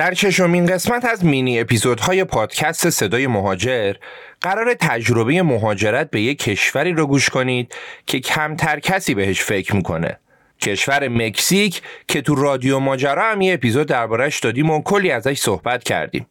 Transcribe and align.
در 0.00 0.14
ششمین 0.14 0.66
قسمت 0.66 1.04
از 1.04 1.24
مینی 1.24 1.60
اپیزودهای 1.60 2.24
پادکست 2.24 2.90
صدای 2.90 3.26
مهاجر 3.26 3.94
قرار 4.40 4.74
تجربه 4.74 5.42
مهاجرت 5.42 6.10
به 6.10 6.20
یک 6.20 6.38
کشوری 6.38 6.92
رو 6.92 7.06
گوش 7.06 7.28
کنید 7.28 7.74
که 8.06 8.20
کمتر 8.20 8.80
کسی 8.80 9.14
بهش 9.14 9.42
فکر 9.42 9.76
می‌کنه. 9.76 10.18
کشور 10.60 11.08
مکزیک 11.08 11.82
که 12.08 12.22
تو 12.22 12.34
رادیو 12.34 12.78
ماجرا 12.78 13.30
هم 13.30 13.40
یه 13.40 13.54
اپیزود 13.54 13.86
دربارش 13.86 14.38
دادیم 14.38 14.70
و 14.70 14.82
کلی 14.82 15.10
ازش 15.10 15.38
صحبت 15.38 15.84
کردیم. 15.84 16.26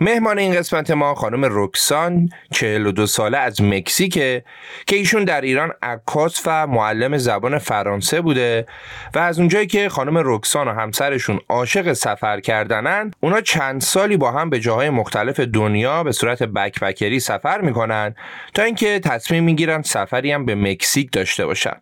مهمان 0.00 0.38
این 0.38 0.54
قسمت 0.54 0.90
ما 0.90 1.14
خانم 1.14 1.48
رکسان 1.50 2.28
42 2.50 3.06
ساله 3.06 3.38
از 3.38 3.62
مکزیکه 3.62 4.44
که 4.86 4.96
ایشون 4.96 5.24
در 5.24 5.40
ایران 5.40 5.72
عکاس 5.82 6.42
و 6.46 6.66
معلم 6.66 7.18
زبان 7.18 7.58
فرانسه 7.58 8.20
بوده 8.20 8.66
و 9.14 9.18
از 9.18 9.38
اونجایی 9.38 9.66
که 9.66 9.88
خانم 9.88 10.22
رکسان 10.24 10.68
و 10.68 10.72
همسرشون 10.72 11.40
عاشق 11.48 11.92
سفر 11.92 12.40
کردنن 12.40 13.10
اونا 13.20 13.40
چند 13.40 13.80
سالی 13.80 14.16
با 14.16 14.32
هم 14.32 14.50
به 14.50 14.60
جاهای 14.60 14.90
مختلف 14.90 15.40
دنیا 15.40 16.02
به 16.02 16.12
صورت 16.12 16.42
بکپکری 16.42 17.20
سفر 17.20 17.60
می‌کنن 17.60 18.14
تا 18.54 18.62
اینکه 18.62 19.00
تصمیم 19.00 19.44
می‌گیرن 19.44 19.82
سفری 19.82 20.32
هم 20.32 20.46
به 20.46 20.54
مکزیک 20.54 21.12
داشته 21.12 21.46
باشن. 21.46 21.76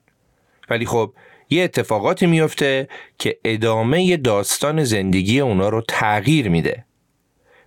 ولی 0.71 0.87
خب 0.87 1.12
یه 1.51 1.65
اتفاقاتی 1.65 2.27
میفته 2.27 2.89
که 3.19 3.39
ادامه 3.45 4.17
داستان 4.17 4.84
زندگی 4.84 5.41
اونا 5.41 5.69
رو 5.69 5.83
تغییر 5.89 6.49
میده. 6.49 6.84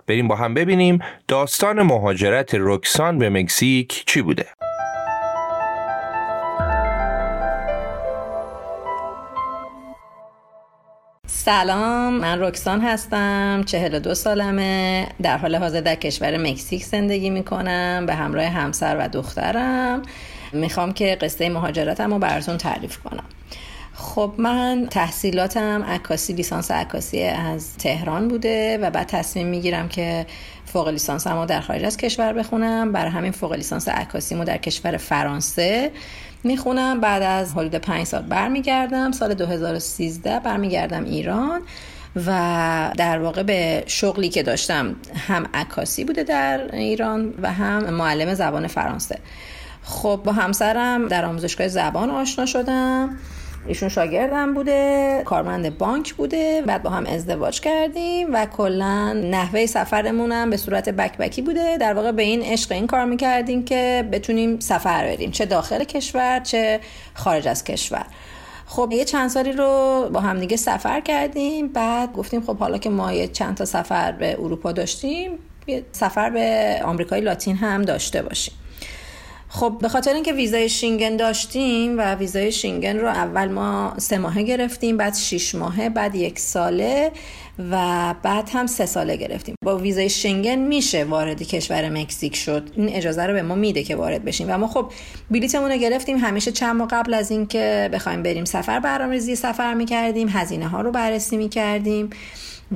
بریم 0.07 0.27
با 0.27 0.35
هم 0.35 0.53
ببینیم 0.53 0.99
داستان 1.27 1.81
مهاجرت 1.81 2.51
رکسان 2.53 3.17
به 3.17 3.29
مکزیک 3.29 4.03
چی 4.05 4.21
بوده. 4.21 4.45
سلام 11.27 12.13
من 12.13 12.41
رکسان 12.41 12.81
هستم 12.81 13.63
42 13.65 14.15
سالمه. 14.15 15.07
در 15.21 15.37
حال 15.37 15.55
حاضر 15.55 15.81
در 15.81 15.95
کشور 15.95 16.37
مکزیک 16.37 16.83
زندگی 16.83 17.29
می‌کنم 17.29 18.05
به 18.05 18.13
همراه 18.13 18.45
همسر 18.45 18.97
و 18.99 19.09
دخترم. 19.09 20.01
می‌خوام 20.53 20.93
که 20.93 21.17
قصه 21.21 21.49
مهاجرتم 21.49 22.13
رو 22.13 22.19
براتون 22.19 22.57
تعریف 22.57 22.97
کنم. 22.97 23.25
خب 23.95 24.33
من 24.37 24.87
تحصیلاتم 24.91 25.83
عکاسی 25.83 26.33
لیسانس 26.33 26.71
عکاسی 26.71 27.23
از 27.23 27.77
تهران 27.77 28.27
بوده 28.27 28.77
و 28.77 28.89
بعد 28.89 29.07
تصمیم 29.07 29.47
می‌گیرم 29.47 29.89
که 29.89 30.25
فوق 30.65 30.87
لیسانس 30.87 31.27
رو 31.27 31.45
در 31.45 31.61
خارج 31.61 31.83
از 31.83 31.97
کشور 31.97 32.33
بخونم. 32.33 32.91
برای 32.91 33.11
همین 33.11 33.31
فوق 33.31 33.53
لیسانس 33.53 33.87
عکاسی 33.89 34.35
در 34.35 34.57
کشور 34.57 34.97
فرانسه 34.97 35.91
می‌خونم. 36.43 37.01
بعد 37.01 37.21
از 37.21 37.51
حدود 37.53 37.75
پنج 37.75 38.07
سال 38.07 38.21
برمیگردم. 38.21 39.11
سال 39.11 39.33
2013 39.33 40.39
برمیگردم 40.39 41.03
ایران 41.03 41.61
و 42.15 42.91
در 42.97 43.19
واقع 43.19 43.43
به 43.43 43.83
شغلی 43.87 44.29
که 44.29 44.43
داشتم 44.43 44.95
هم 45.27 45.45
عکاسی 45.53 46.03
بوده 46.03 46.23
در 46.23 46.75
ایران 46.75 47.33
و 47.41 47.53
هم 47.53 47.89
معلم 47.89 48.33
زبان 48.33 48.67
فرانسه. 48.67 49.19
خب 49.83 50.21
با 50.25 50.31
همسرم 50.31 51.07
در 51.07 51.25
آموزشگاه 51.25 51.67
زبان 51.67 52.09
آشنا 52.09 52.45
شدم. 52.45 53.17
ایشون 53.67 53.89
شاگردم 53.89 54.53
بوده 54.53 55.21
کارمند 55.25 55.77
بانک 55.77 56.13
بوده 56.13 56.63
بعد 56.67 56.83
با 56.83 56.89
هم 56.89 57.05
ازدواج 57.05 57.59
کردیم 57.59 58.27
و 58.33 58.45
کلا 58.45 59.13
نحوه 59.13 59.65
سفرمونم 59.65 60.49
به 60.49 60.57
صورت 60.57 60.89
بک 60.89 61.17
بکی 61.17 61.41
بوده. 61.41 61.77
در 61.77 61.93
واقع 61.93 62.11
به 62.11 62.23
این 62.23 62.41
عشق 62.41 62.71
این 62.71 62.87
کار 62.87 63.05
می‌کردیم 63.05 63.65
که 63.65 64.09
بتونیم 64.11 64.59
سفر 64.59 65.03
بریم. 65.03 65.31
چه 65.31 65.45
داخل 65.45 65.83
کشور 65.83 66.39
چه 66.39 66.79
خارج 67.13 67.47
از 67.47 67.63
کشور. 67.63 68.05
خب 68.65 68.89
یه 68.91 69.05
چند 69.05 69.29
سالی 69.29 69.51
رو 69.51 70.09
با 70.13 70.19
همدیگه 70.19 70.57
سفر 70.57 70.99
کردیم. 71.01 71.67
بعد 71.67 72.13
گفتیم 72.13 72.41
خب 72.41 72.57
حالا 72.57 72.77
که 72.77 72.89
ما 72.89 73.13
یه 73.13 73.27
چند 73.27 73.55
تا 73.55 73.65
سفر 73.65 74.11
به 74.11 74.37
اروپا 74.39 74.71
داشتیم 74.71 75.31
یه 75.67 75.83
سفر 75.91 76.29
به 76.29 76.79
آمریکای 76.85 77.21
لاتین 77.21 77.55
هم 77.55 77.81
داشته 77.81 78.21
باشیم. 78.21 78.53
خب 79.55 79.77
به 79.81 79.89
خاطر 79.89 80.13
اینکه 80.13 80.33
ویزای 80.33 80.69
شینگن 80.69 81.15
داشتیم 81.15 81.97
و 81.97 82.15
ویزای 82.15 82.51
شینگن 82.51 82.97
رو 82.97 83.07
اول 83.07 83.47
ما 83.47 83.93
سه 83.97 84.17
ماهه 84.17 84.43
گرفتیم 84.43 84.97
بعد 84.97 85.15
شیش 85.15 85.55
ماهه 85.55 85.89
بعد 85.89 86.15
یک 86.15 86.39
ساله 86.39 87.11
و 87.71 88.15
بعد 88.23 88.49
هم 88.53 88.67
سه 88.67 88.85
ساله 88.85 89.15
گرفتیم. 89.15 89.55
با 89.65 89.77
ویزای 89.77 90.09
شنگن 90.09 90.55
میشه 90.55 91.03
وارد 91.03 91.43
کشور 91.43 91.89
مکزیک 91.89 92.35
شد. 92.35 92.69
این 92.77 92.89
اجازه 92.89 93.25
رو 93.25 93.33
به 93.33 93.41
ما 93.41 93.55
میده 93.55 93.83
که 93.83 93.95
وارد 93.95 94.25
بشیم. 94.25 94.47
و 94.49 94.57
ما 94.57 94.67
خب 94.67 94.91
بلیتمون 95.31 95.71
رو 95.71 95.77
گرفتیم 95.77 96.17
همیشه 96.17 96.51
چند 96.51 96.75
ماه 96.75 96.87
قبل 96.87 97.13
از 97.13 97.31
اینکه 97.31 97.89
بخوایم 97.93 98.23
بریم 98.23 98.45
سفر 98.45 98.79
برنامه‌ریزی 98.79 99.35
سفر 99.35 99.73
می‌کردیم 99.73 100.29
هزینه 100.29 100.67
ها 100.67 100.81
رو 100.81 100.91
بررسی 100.91 101.37
می‌کردیم. 101.37 102.09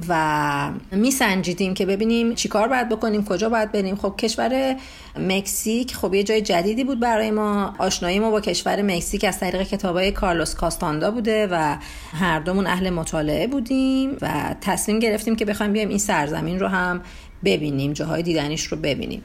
و 0.10 0.72
میسنجیدیم 0.92 1.74
که 1.74 1.86
ببینیم 1.86 2.36
چیکار 2.36 2.68
باید 2.68 2.90
بکنیم 2.90 3.26
کجا 3.26 3.50
باید 3.50 3.72
بریم. 3.72 3.96
خب 3.96 4.16
کشور 4.18 4.76
مکزیک 5.20 5.96
خب 5.96 6.14
یه 6.14 6.24
جای 6.24 6.42
جدیدی 6.42 6.84
بود 6.84 7.00
برای 7.00 7.32
ما. 7.32 7.74
آشنایی 7.78 8.20
ما 8.20 8.32
با 8.32 8.42
کشور 8.42 8.82
مکزیک 8.82 9.24
از 9.24 9.40
طریق 9.40 9.62
کتابای 9.62 10.12
کارلوس 10.12 10.56
کاستاندا 10.56 11.12
بوده 11.12 11.48
و 11.52 11.78
هر 12.14 12.40
دومون 12.40 12.68
اهل 12.68 12.90
مطالعه 12.90 13.48
بودیم 13.48 14.18
و 14.22 14.56
تصمیم 14.62 15.00
گرفتیم 15.00 15.36
که 15.36 15.46
بخوایم 15.46 15.74
بیایم 15.74 15.90
این 15.90 15.98
سرزمین 15.98 16.60
رو 16.60 16.68
هم 16.68 17.02
ببینیم 17.46 17.94
جاهای 17.94 18.24
دیدنیش 18.24 18.64
رو 18.64 18.78
ببینیم. 18.78 19.24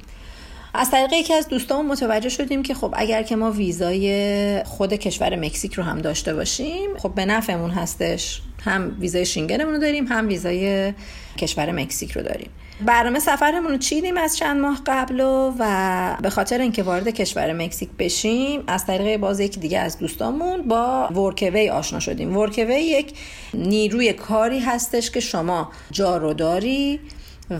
از 0.74 0.90
طریق 0.90 1.12
یکی 1.12 1.34
از 1.34 1.48
دوستامون 1.48 1.86
متوجه 1.86 2.28
شدیم 2.28 2.62
که 2.62 2.74
خب 2.74 2.94
اگر 2.96 3.22
که 3.22 3.36
ما 3.36 3.50
ویزای 3.50 4.64
خود 4.64 4.92
کشور 4.92 5.36
مکزیک 5.36 5.74
رو 5.74 5.82
هم 5.82 5.98
داشته 5.98 6.34
باشیم 6.34 6.98
خب 6.98 7.14
به 7.14 7.24
نفعمون 7.24 7.70
هستش 7.70 8.40
هم 8.64 8.96
ویزای 9.00 9.26
شینگنمون 9.26 9.74
رو 9.74 9.80
داریم 9.80 10.06
هم 10.06 10.28
ویزای 10.28 10.92
کشور 11.38 11.72
مکزیک 11.72 12.12
رو 12.12 12.22
داریم. 12.22 12.50
برنامه 12.86 13.18
سفرمون 13.18 13.72
رو 13.72 13.78
چیدیم 13.78 14.16
از 14.16 14.36
چند 14.36 14.60
ماه 14.60 14.80
قبل 14.86 15.20
و 15.58 16.16
به 16.22 16.30
خاطر 16.30 16.60
اینکه 16.60 16.82
وارد 16.82 17.08
کشور 17.08 17.52
مکزیک 17.52 17.88
بشیم 17.98 18.64
از 18.66 18.86
طریق 18.86 19.20
باز 19.20 19.40
یک 19.40 19.58
دیگه 19.58 19.78
از 19.78 19.98
دوستامون 19.98 20.62
با 20.62 21.06
ورکوی 21.06 21.70
آشنا 21.70 22.00
شدیم. 22.00 22.36
ورکوی 22.36 22.74
یک 22.74 23.14
نیروی 23.54 24.12
کاری 24.12 24.58
هستش 24.58 25.10
که 25.10 25.20
شما 25.20 25.72
جا 25.90 26.16
رو 26.16 26.34
داری. 26.34 27.00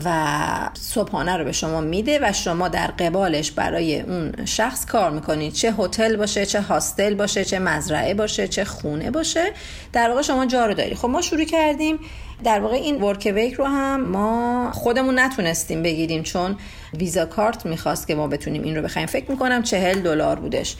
و 0.05 0.69
صبحانه 0.73 1.37
رو 1.37 1.45
به 1.45 1.51
شما 1.51 1.81
میده 1.81 2.19
و 2.21 2.33
شما 2.33 2.67
در 2.67 2.87
قبالش 2.87 3.51
برای 3.51 4.01
اون 4.01 4.45
شخص 4.45 4.85
کار 4.85 5.11
می‌کنید. 5.11 5.53
چه 5.53 5.73
هتل 5.77 6.15
باشه 6.15 6.45
چه 6.45 6.61
هاستل 6.61 7.13
باشه 7.13 7.45
چه 7.45 7.59
مزرعه 7.59 8.13
باشه 8.13 8.47
چه 8.47 8.65
خونه 8.65 9.11
باشه. 9.11 9.51
در 9.93 10.09
واقع 10.09 10.21
شما 10.21 10.45
جا 10.45 10.65
رو 10.65 10.73
داری 10.73 10.95
خب 10.95 11.07
ما 11.07 11.21
شروع 11.21 11.43
کردیم. 11.43 11.99
در 12.43 12.59
واقع 12.59 12.75
این 12.75 13.01
ورکویک 13.01 13.53
رو 13.53 13.65
هم 13.65 14.01
ما 14.01 14.71
خودمون 14.71 15.19
نتونستیم 15.19 15.83
بگیریم 15.83 16.23
چون 16.23 16.57
ویزا 16.93 17.25
کارت 17.25 17.65
می‌خواست 17.65 18.07
که 18.07 18.15
ما 18.15 18.27
بتونیم 18.27 18.63
این 18.63 18.75
رو 18.75 18.81
بخوایم 18.81 19.07
فکر 19.07 19.31
می‌کنم 19.31 19.63
چهل 19.63 19.99
دلار 19.99 20.39
بودش. 20.39 20.75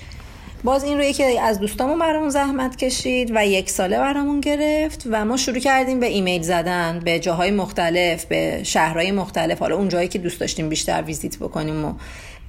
باز 0.64 0.84
این 0.84 0.98
رو 0.98 1.04
یکی 1.04 1.24
از 1.24 1.60
دوستامون 1.60 2.00
برامون 2.00 2.30
زحمت 2.30 2.76
کشید 2.76 3.32
و 3.36 3.46
یک 3.46 3.70
ساله 3.70 3.98
برامون 3.98 4.40
گرفت 4.40 5.04
و 5.10 5.26
ما 5.26 5.38
شروع 5.38 5.60
کردیم 5.60 6.00
به 6.00 6.06
ایمیل 6.06 6.42
زدن 6.42 7.00
به 7.00 7.20
جاهای 7.20 7.52
مختلف 7.52 8.26
به 8.26 8.64
شهرهای 8.64 9.12
مختلف. 9.12 9.60
حالا 9.60 9.76
اون 9.76 9.90
جایی 9.90 10.08
که 10.08 10.20
دوست 10.20 10.40
داشتیم 10.40 10.70
بیشتر 10.70 11.02
ویزیت 11.02 11.38
بکنیم 11.38 11.86
و 11.86 11.94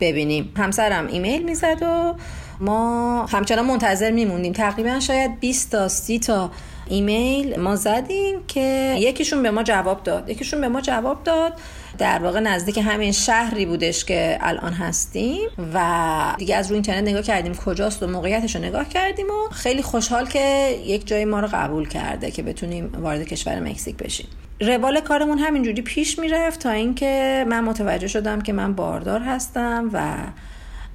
ببینیم. 0.00 0.52
همسرم 0.56 1.06
ایمیل 1.06 1.43
می‌زد 1.43 1.82
و 1.82 2.14
ما 2.61 3.26
همچنان 3.26 3.66
منتظر 3.66 4.11
میموندیم. 4.11 4.52
تقریبا 4.52 5.00
شاید 5.00 5.40
20 5.40 5.70
تا 5.70 5.88
30 5.88 6.19
تا 6.19 6.50
ایمیل 6.88 7.60
ما 7.60 7.76
زدیم 7.76 8.46
که 8.48 8.96
یکیشون 8.98 9.42
به 9.42 9.50
ما 9.50 9.62
جواب 9.62 10.02
داد. 10.02 10.31
یکیشون 10.31 10.60
به 10.60 10.69
ما 10.69 10.81
جواب 10.81 11.25
داد 11.25 11.52
در 11.98 12.19
واقع 12.19 12.40
نزدیک 12.40 12.78
همین 12.78 13.12
شهری 13.12 13.66
بودش 13.66 14.04
که 14.04 14.38
الان 14.40 14.72
هستیم 14.72 15.48
و 15.75 16.34
دیگه 16.38 16.56
از 16.56 16.66
روی 16.66 16.75
اینترنت 16.75 17.08
نگاه 17.08 17.22
کردیم 17.22 17.54
کجاست 17.54 18.02
و 18.02 18.06
موقعیتش 18.06 18.56
رو 18.56 18.62
نگاه 18.62 18.88
کردیم 18.88 19.26
و 19.26 19.52
خیلی 19.52 19.82
خوشحال 19.82 20.26
که 20.26 20.76
یک 20.84 21.06
جای 21.06 21.25
ما 21.25 21.40
رو 21.40 21.48
قبول 21.52 21.88
کرده 21.88 22.31
که 22.31 22.42
بتونیم 22.42 22.92
وارد 23.00 23.22
کشور 23.22 23.60
مکزیک 23.60 23.96
بشیم. 23.96 24.26
روال 24.60 25.00
کارمون 25.00 25.38
همینجوری 25.38 25.82
پیش 25.82 26.19
می‌رفت 26.19 26.60
تا 26.60 26.70
اینکه 26.70 27.44
من 27.48 27.64
متوجه 27.64 28.06
شدم 28.08 28.40
که 28.40 28.52
من 28.52 28.75
باردار 28.75 29.20
هستم 29.20 29.90
و 29.92 30.14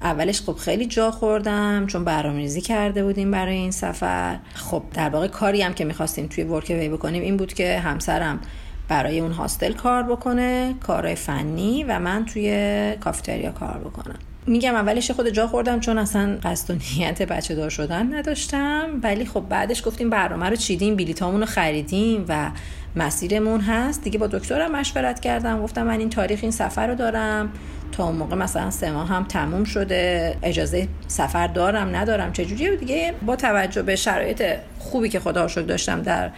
اولش 0.02 0.42
خب 0.42 0.56
خیلی 0.56 0.86
جا 0.86 1.10
خوردم 1.10 1.86
چون 1.86 2.04
برنامه‌ریزی 2.04 2.60
کرده 2.60 3.04
بودیم 3.04 3.30
برای 3.30 3.56
این 3.56 3.70
سفر. 3.70 4.38
خب 4.54 4.82
در 4.94 5.08
واقع 5.08 5.26
کاری 5.26 5.62
هم 5.62 5.74
که 5.74 5.84
می‌خواستیم 5.84 6.26
توی 6.26 6.44
ورکوی 6.44 6.88
بکنیم 6.88 7.22
این 7.22 7.36
بود 7.36 7.52
که 7.52 7.78
همسرم 7.78 8.40
برای 8.88 9.20
اون 9.20 9.32
هاستل 9.32 9.72
کار 9.72 10.02
بکنه 10.02 10.74
کارهای 10.80 11.14
فنی 11.14 11.84
و 11.84 11.98
من 11.98 12.24
توی 12.24 12.96
کافتریا 13.00 13.50
کار 13.50 13.78
بکنم. 13.78 14.18
میگم 14.46 14.74
اولش 14.74 15.10
خود 15.10 15.28
جا 15.28 15.46
خوردم 15.46 15.80
چون 15.80 15.98
اصلا 15.98 16.38
قصد 16.42 16.70
و 16.70 16.74
نیت 16.74 17.22
بچه 17.22 17.54
دار 17.54 17.70
شدن 17.70 18.14
نداشتم. 18.14 18.88
ولی 19.02 19.24
خب 19.24 19.40
بعدش 19.48 19.86
گفتیم 19.86 20.10
برنامه 20.10 20.48
رو 20.48 20.56
چیدیم 20.56 20.96
بلیتامون 20.96 21.40
رو 21.40 21.46
خریدیم 21.46 22.24
و 22.28 22.50
مسیرمون 22.96 23.60
هست. 23.60 24.02
دیگه 24.02 24.18
با 24.18 24.26
دکترم 24.26 24.72
مشورت 24.72 25.20
کردم. 25.20 25.62
گفتم 25.62 25.82
من 25.82 25.98
این 25.98 26.10
تاریخ 26.10 26.38
این 26.42 26.50
سفر 26.50 26.86
رو 26.86 26.94
دارم. 26.94 27.52
تا 27.92 28.04
اون 28.04 28.16
موقع 28.16 28.36
مثلا 28.36 28.70
سه 28.70 28.90
ماه 28.90 29.08
هم 29.08 29.24
تموم 29.24 29.64
شده. 29.64 30.36
اجازه 30.42 30.88
سفر 31.08 31.46
دارم 31.46 31.96
ندارم. 31.96 32.32
چجوریه؟ 32.32 32.76
دیگه 32.76 33.14
با 33.26 33.36
توجه 33.36 33.82
به 33.82 33.96
شرایط 33.96 34.42
خوبی 34.78 35.08
که 35.08 35.20
خدا 35.20 35.48
شد 35.48 35.66
داشتم 35.66 36.02
در 36.02 36.30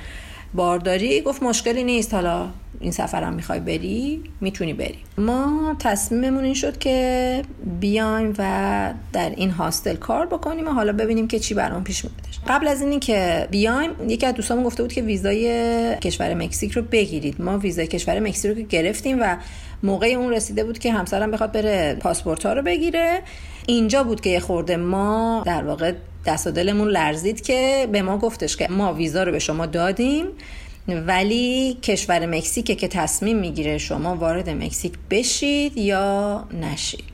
بارداری 0.54 1.20
گفت 1.20 1.42
مشکلی 1.42 1.84
نیست. 1.84 2.14
حالا 2.14 2.48
این 2.80 2.92
سفرم 2.92 3.34
می‌خوای 3.34 3.60
بری 3.60 4.22
می‌تونی 4.40 4.72
بری. 4.72 4.98
ما 5.18 5.76
تصمیممون 5.78 6.44
این 6.44 6.54
شد 6.54 6.78
که 6.78 7.42
بیایم 7.80 8.34
و 8.38 8.94
در 9.12 9.30
این 9.36 9.50
هاستل 9.50 9.94
کار 9.94 10.26
بکنیم 10.26 10.68
و 10.68 10.70
حالا 10.70 10.92
ببینیم 10.92 11.28
که 11.28 11.38
چی 11.38 11.54
برام 11.54 11.84
پیش 11.84 12.04
میاد 12.04 12.16
قبل 12.48 12.68
از 12.68 12.80
اینی 12.80 12.98
که 12.98 13.48
بیایم 13.50 13.90
یکی 14.08 14.26
از 14.26 14.34
دوستامون 14.34 14.64
گفته 14.64 14.82
بود 14.82 14.92
که 14.92 15.02
ویزای 15.02 15.96
کشور 15.96 16.34
مکزیک 16.34 16.72
رو 16.72 16.82
بگیرید. 16.82 17.42
ما 17.42 17.58
ویزای 17.58 17.86
کشور 17.86 18.20
مکزیک 18.20 18.50
رو 18.50 18.54
که 18.54 18.62
گرفتیم 18.62 19.18
و 19.20 19.36
موقع 19.82 20.06
اون 20.06 20.32
رسیده 20.32 20.64
بود 20.64 20.78
که 20.78 20.92
همسرم 20.92 21.30
بخواد 21.30 21.52
بره 21.52 21.94
پاسپورت 22.00 22.46
ها 22.46 22.52
رو 22.52 22.62
بگیره. 22.62 23.22
اینجا 23.66 24.04
بود 24.04 24.20
که 24.20 24.30
یه 24.30 24.40
خورده 24.40 24.76
ما 24.76 25.42
در 25.46 25.64
واقع 25.64 25.92
دست 26.26 26.46
و 26.46 26.50
دلمون 26.50 26.88
لرزید 26.88 27.40
که 27.40 27.88
به 27.92 28.02
ما 28.02 28.18
گفتش 28.18 28.56
که 28.56 28.68
ما 28.70 28.94
ویزا 28.94 29.22
رو 29.22 29.32
به 29.32 29.38
شما 29.38 29.66
دادیم. 29.66 30.26
ولی 30.88 31.74
کشور 31.82 32.26
مکزیک 32.26 32.78
که 32.78 32.88
تصمیم 32.88 33.38
می‌گیره 33.38 33.78
شما 33.78 34.16
وارد 34.16 34.50
مکزیک 34.50 34.92
بشید 35.10 35.78
یا 35.78 36.44
نشید. 36.60 37.04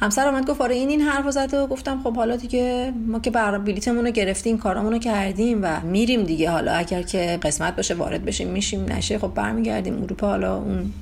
همسر 0.00 0.28
آمد 0.28 0.46
گفت 0.46 0.60
آره 0.60 0.74
این 0.74 0.88
این 0.88 1.00
حرف 1.00 1.30
زد 1.30 1.54
و 1.54 1.66
گفتم 1.66 2.00
خب 2.04 2.16
حالا 2.16 2.36
دیگه 2.36 2.92
ما 3.06 3.18
که 3.18 3.30
برای 3.30 3.60
بلیتمون 3.60 4.04
رو 4.04 4.10
گرفتیم 4.10 4.58
کارامون 4.58 4.92
رو 4.92 4.98
کردیم 4.98 5.58
و 5.62 5.80
میریم 5.80 6.24
دیگه. 6.24 6.50
حالا 6.50 6.72
اگر 6.72 7.02
که 7.02 7.38
قسمت 7.42 7.76
باشه 7.76 7.94
وارد 7.94 8.24
بشیم 8.24 8.48
میشیم 8.48 8.92
نشه 8.92 9.18
خب 9.18 9.34
برمیگردیم 9.34 10.02
اروپا. 10.02 10.26
حالا 10.26 10.56
اون 10.56 10.92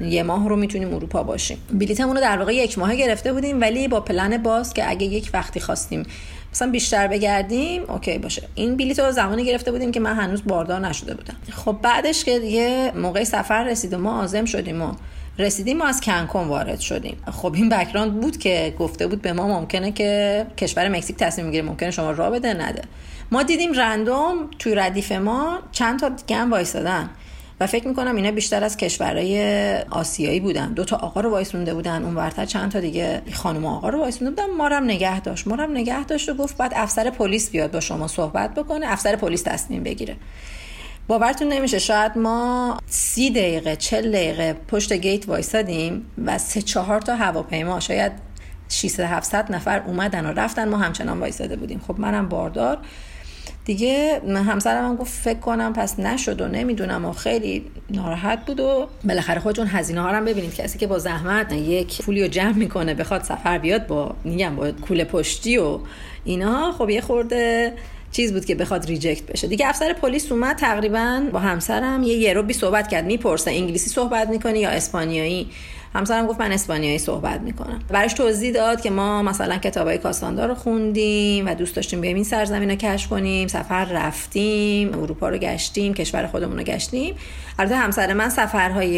یه 0.00 0.22
ماه 0.22 0.48
رو 0.48 0.56
می‌تونیم 0.56 0.94
اروپا 0.94 1.22
باشیم. 1.22 1.58
بلیتمون 1.72 2.16
رو 2.16 2.22
در 2.22 2.38
واقع 2.38 2.54
یک 2.54 2.78
ماه 2.78 2.96
گرفته 2.96 3.32
بودیم 3.32 3.60
ولی 3.60 3.88
با 3.88 4.00
پلن 4.00 4.36
باز 4.36 4.74
که 4.74 4.90
اگه 4.90 5.06
یک 5.06 5.30
وقتی 5.34 5.60
خواستیم 5.60 6.02
مثلا 6.58 6.70
بیشتر 6.70 7.08
بگردیم 7.08 7.82
اوکی 7.88 8.18
باشه. 8.18 8.42
این 8.54 8.76
بلیط 8.76 8.98
رو 8.98 9.12
زمانی 9.12 9.44
گرفته 9.44 9.72
بودیم 9.72 9.92
که 9.92 10.00
من 10.00 10.14
هنوز 10.16 10.42
باردار 10.46 10.80
نشده 10.80 11.14
بودم. 11.14 11.34
خب 11.50 11.76
بعدش 11.82 12.24
که 12.24 12.38
دیگه 12.38 12.92
موقع 12.96 13.24
سفر 13.24 13.64
رسید 13.64 13.94
و 13.94 13.98
ما 13.98 14.22
آزم 14.22 14.44
شدیم 14.44 14.82
و 14.82 14.92
رسیدیم 15.38 15.76
ما 15.76 15.84
از 15.84 16.00
کنکن 16.00 16.44
وارد 16.44 16.80
شدیم. 16.80 17.16
خب 17.32 17.54
این 17.54 17.68
بکراند 17.68 18.20
بود 18.20 18.36
که 18.36 18.74
گفته 18.78 19.06
بود 19.06 19.22
به 19.22 19.32
ما 19.32 19.60
ممکنه 19.60 19.92
که 19.92 20.46
کشور 20.56 20.88
مکزیک 20.88 21.16
تصمیم 21.16 21.46
می‌گیره 21.46 21.64
ممکنه 21.64 21.90
شما 21.90 22.10
را 22.10 22.30
بده 22.30 22.54
نده. 22.54 22.82
ما 23.32 23.42
دیدیم 23.42 23.72
رندوم 23.72 24.50
توی 24.58 24.74
ردیف 24.74 25.12
ما 25.12 25.58
چند 25.72 26.00
تا 26.00 26.08
دیگه 26.08 26.36
هم 26.36 26.50
وایسادن 26.50 27.10
و 27.60 27.66
فکر 27.66 27.88
می‌کنم 27.88 28.16
اینا 28.16 28.30
بیشتر 28.30 28.64
از 28.64 28.76
کشورهای 28.76 29.74
آسیایی 29.90 30.40
بودن. 30.40 30.72
دو 30.72 30.84
تا 30.84 30.96
آقا 30.96 31.20
رو 31.20 31.30
وایسونده 31.30 31.74
بودن 31.74 32.04
اون 32.04 32.14
ورتر 32.14 32.44
چند 32.44 32.70
تا 32.70 32.80
دیگه 32.80 33.22
خانم 33.32 33.66
آقا 33.66 33.88
رو 33.88 33.98
وایسونده 33.98 34.42
بودن. 34.42 34.54
ما 34.56 34.68
هم 34.68 34.84
نگه 34.84 35.20
داشت 35.20 35.46
ما 35.46 35.56
هم 35.56 35.70
نگه 35.70 36.04
داشت 36.04 36.28
و 36.28 36.34
گفت 36.34 36.56
بعد 36.56 36.72
افسر 36.76 37.10
پلیس 37.10 37.50
بیاد 37.50 37.70
با 37.70 37.80
شما 37.80 38.08
صحبت 38.08 38.54
بکنه 38.54 38.92
افسر 38.92 39.16
پلیس 39.16 39.42
تصمیم 39.42 39.82
بگیره. 39.82 40.16
باورتون 41.08 41.48
نمیشه 41.48 41.78
شاید 41.78 42.18
ما 42.18 42.78
سی 42.86 43.30
دقیقه 43.30 43.76
چل 43.76 44.10
دقیقه 44.10 44.52
پشت 44.52 44.92
گیت 44.92 45.28
وایسادیم 45.28 46.06
و 46.24 46.38
سه 46.38 46.62
چهار 46.62 47.00
تا 47.00 47.16
هواپیما 47.16 47.80
شاید 47.80 48.12
600 48.68 49.04
700 49.04 49.52
نفر 49.52 49.82
اومدن 49.86 50.26
و 50.26 50.32
رفتن. 50.32 50.68
ما 50.68 50.76
همچنان 50.76 51.20
وایساده 51.20 51.56
بودیم. 51.56 51.80
خب 51.86 52.00
منم 52.00 52.28
باردار. 52.28 52.78
دیگه 53.68 54.20
همسرم 54.28 54.84
هم 54.84 54.96
گفت 54.96 55.12
فکر 55.12 55.38
کنم 55.38 55.72
پس 55.72 56.00
نشد 56.00 56.40
و 56.40 56.48
نمی‌دونم 56.48 57.04
و 57.04 57.12
خیلی 57.12 57.64
ناراحت 57.90 58.46
بود 58.46 58.60
و 58.60 58.88
بالاخره 59.04 59.40
خودتون 59.40 59.66
هزینه 59.66 60.00
ها 60.00 60.12
رو 60.12 60.24
ببینید. 60.24 60.54
کسی 60.54 60.78
که 60.78 60.86
با 60.86 60.98
زحمت 60.98 61.52
یک 61.52 62.02
پولی 62.02 62.22
رو 62.22 62.28
جمع 62.28 62.52
می‌کنه 62.52 62.94
بخواد 62.94 63.22
سفر 63.22 63.58
بیاد 63.58 63.86
با 63.86 64.14
میگم 64.24 64.56
با 64.56 64.72
کوله 64.72 65.04
پشتی 65.04 65.58
و 65.58 65.78
اینا 66.24 66.72
خب 66.72 66.90
یه 66.90 67.00
خورده 67.00 67.72
چیز 68.12 68.32
بود 68.32 68.44
که 68.44 68.54
بخواد 68.54 68.86
ریجکت 68.86 69.26
بشه. 69.26 69.48
دیگه 69.48 69.68
افسر 69.68 69.92
پلیس 69.92 70.32
اومد 70.32 70.56
تقریبا 70.56 71.22
با 71.32 71.38
همسرم 71.38 72.02
یه 72.02 72.14
یه 72.14 72.52
صحبت 72.52 72.88
کرد. 72.88 73.04
می‌پرسه 73.04 73.50
انگلیسی 73.50 73.90
صحبت 73.90 74.28
می‌کنی 74.28 74.58
یا 74.58 74.70
اسپانیایی؟ 74.70 75.50
همسرم 75.94 76.26
گفت 76.26 76.40
من 76.40 76.52
اسپانیایی 76.52 76.98
صحبت 76.98 77.40
می‌کنم. 77.40 77.78
براش 77.88 78.12
توضیح 78.12 78.52
داد 78.52 78.80
که 78.80 78.90
ما 78.90 79.22
مثلا 79.22 79.56
کتابای 79.56 79.98
کاستاندا 79.98 80.46
رو 80.46 80.54
خوندیم 80.54 81.46
و 81.46 81.54
دوست 81.54 81.76
داشتیم 81.76 82.00
بیایم 82.00 82.16
این 82.16 82.24
سرزمین 82.24 82.70
رو 82.70 82.96
کنیم. 83.10 83.48
سفر 83.48 83.84
رفتیم 83.84 84.94
اروپا 84.94 85.28
رو 85.28 85.38
گشتیم 85.38 85.94
کشور 85.94 86.26
خودمون 86.26 86.58
رو 86.58 86.62
گشتیم. 86.62 87.14
البته 87.58 87.76
همسر 87.76 88.12
من 88.12 88.28
سفرهای 88.28 88.92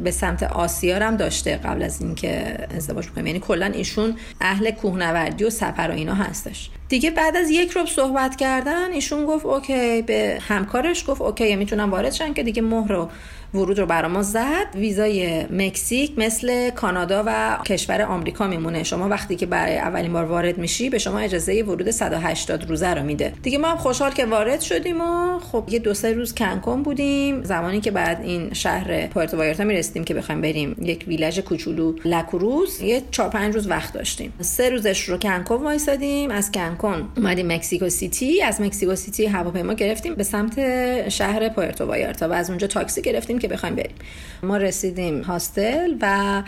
به 0.00 0.10
سمت 0.10 0.42
آسیا 0.42 0.98
هم 0.98 1.16
داشته 1.16 1.56
قبل 1.56 1.82
از 1.82 2.00
اینکه 2.00 2.56
ازدواج 2.76 3.08
بکنیم. 3.08 3.26
یعنی 3.26 3.40
کلا 3.40 3.66
ایشون 3.66 4.16
اهل 4.40 4.70
کوهنوردی 4.70 5.44
و 5.44 5.50
سفر 5.50 5.88
و 5.90 5.94
اینا 5.94 6.14
هستش. 6.14 6.70
دیگه 6.88 7.10
بعد 7.10 7.36
از 7.36 7.50
یک 7.50 7.70
ربع 7.70 7.86
صحبت 7.86 8.36
کردن 8.36 8.92
ایشون 8.92 9.26
گفت 9.26 9.46
okay 9.46 10.02
به 10.02 10.38
همکارش 10.48 11.04
گفت 11.08 11.22
okay 11.22 11.56
می‌تونم 11.56 11.90
وارد 11.90 12.12
شن 12.12 12.34
که 12.34 12.42
دیگه 12.42 12.62
مهر 12.62 13.08
ورود 13.54 13.78
رو 13.78 13.86
برا 13.86 14.08
ما 14.08 14.22
زد. 14.22 14.66
ویزای 14.74 15.44
مکزیک 15.44 16.12
مثل 16.16 16.70
کانادا 16.70 17.24
و 17.26 17.58
کشور 17.66 18.02
آمریکا 18.02 18.46
میمونه. 18.46 18.82
شما 18.82 19.08
وقتی 19.08 19.36
که 19.36 19.46
برای 19.46 19.78
اولین 19.78 20.12
بار 20.12 20.24
وارد 20.24 20.58
میشی 20.58 20.90
به 20.90 20.98
شما 20.98 21.18
اجازه 21.18 21.62
ورود 21.62 21.90
180 21.90 22.68
روزه 22.68 22.94
رو 22.94 23.02
میده. 23.02 23.32
دیگه 23.42 23.58
ما 23.58 23.68
هم 23.68 23.76
خوشحال 23.76 24.10
که 24.10 24.26
وارد 24.26 24.60
شدیم 24.60 25.00
و 25.00 25.38
خب 25.38 25.64
یه 25.68 25.78
دو 25.78 25.94
سه 25.94 26.12
روز 26.12 26.34
کنکن 26.34 26.82
بودیم. 26.82 27.42
زمانی 27.42 27.80
که 27.80 27.90
بعد 27.90 28.20
این 28.22 28.52
شهر 28.52 29.06
پورتو 29.06 29.36
وایارتا 29.36 29.64
می‌رسیدیم 29.64 30.04
که 30.04 30.14
بخوایم 30.14 30.40
بریم 30.40 30.76
یک 30.82 31.04
ویلژ 31.08 31.38
کوچولو 31.38 31.94
لکروز 32.04 32.80
یه 32.80 33.02
4 33.10 33.30
5 33.30 33.54
روز 33.54 33.70
وقت 33.70 33.92
داشتیم. 33.92 34.32
سه 34.40 34.70
روزش 34.70 35.08
رو 35.08 35.18
کنکن 35.18 35.54
وایسادیم. 35.54 36.30
از 36.30 36.52
کنکن 36.52 37.08
اومدیم 37.16 37.52
مکسیکو 37.52 37.88
سیتی. 37.88 38.42
از 38.42 38.60
مکسیکو 38.60 38.94
سیتی 38.94 39.26
هواپیما 39.26 39.72
گرفتیم 39.72 40.14
به 40.14 40.22
سمت 40.22 41.08
شهر 41.08 41.48
پورتو 41.48 41.84
وایرتا 41.84 42.28
و 42.28 42.32
از 42.32 42.50
اونجا 42.50 42.66
تاکسی 42.66 43.02
گرفتیم 43.02 43.35
که 43.38 43.48
بخوایم 43.48 43.74
بریم. 43.74 43.94
ما 44.42 44.56
رسیدیم 44.56 45.22
هاستل 45.22 45.94
و 46.00 46.42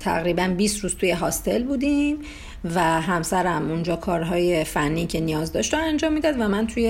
تقریبا 0.00 0.54
20 0.56 0.80
روز 0.80 0.96
توی 0.96 1.10
هاستل 1.10 1.62
بودیم 1.62 2.18
و 2.74 2.80
همسرم 3.00 3.70
اونجا 3.70 3.96
کارهای 3.96 4.64
فنی 4.64 5.06
که 5.06 5.20
نیاز 5.20 5.52
داشت 5.52 5.74
رو 5.74 5.80
انجام 5.80 6.12
می‌داد 6.12 6.40
و 6.40 6.48
من 6.48 6.66
توی 6.66 6.86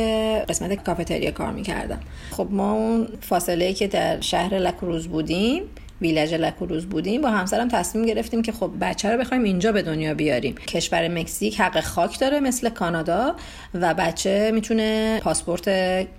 قسمت 0.48 0.84
کافتریا 0.84 1.30
کار 1.30 1.52
می‌کردم. 1.52 2.00
خب 2.30 2.48
ما 2.50 2.72
اون 2.72 3.08
فاصله 3.20 3.72
که 3.72 3.86
در 3.86 4.20
شهر 4.20 4.54
لکروز 4.54 5.08
بودیم 5.08 5.62
ویلج 6.00 6.34
لکروز 6.34 6.86
بودیم 6.86 7.22
با 7.22 7.30
همسرم 7.30 7.68
تصمیم 7.68 8.06
گرفتیم 8.06 8.42
که 8.42 8.52
خب 8.52 8.70
بچه 8.80 9.12
رو 9.12 9.18
بخوایم 9.18 9.42
اینجا 9.42 9.72
به 9.72 9.82
دنیا 9.82 10.14
بیاریم. 10.14 10.54
کشور 10.54 11.08
مکزیک 11.08 11.60
حق 11.60 11.80
خاک 11.80 12.18
داره 12.18 12.40
مثل 12.40 12.68
کانادا 12.68 13.34
و 13.74 13.94
بچه 13.94 14.50
می‌تونه 14.54 15.20
پاسپورت 15.22 15.68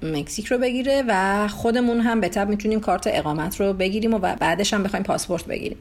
مکزیک 0.04 0.46
رو 0.46 0.58
بگیره 0.58 1.04
و 1.08 1.48
خودمون 1.48 2.00
هم 2.02 2.22
به 2.22 2.30
تب 2.30 2.50
می‌تونیم 2.50 2.80
کارت 2.80 3.04
اقامت 3.08 3.60
رو 3.60 3.74
بگیریم 3.74 4.14
و 4.14 4.20
بعدش 4.20 4.74
هم 4.74 4.84
بخوایم 4.84 5.04
پاسپورت 5.04 5.46
بگیریم. 5.46 5.78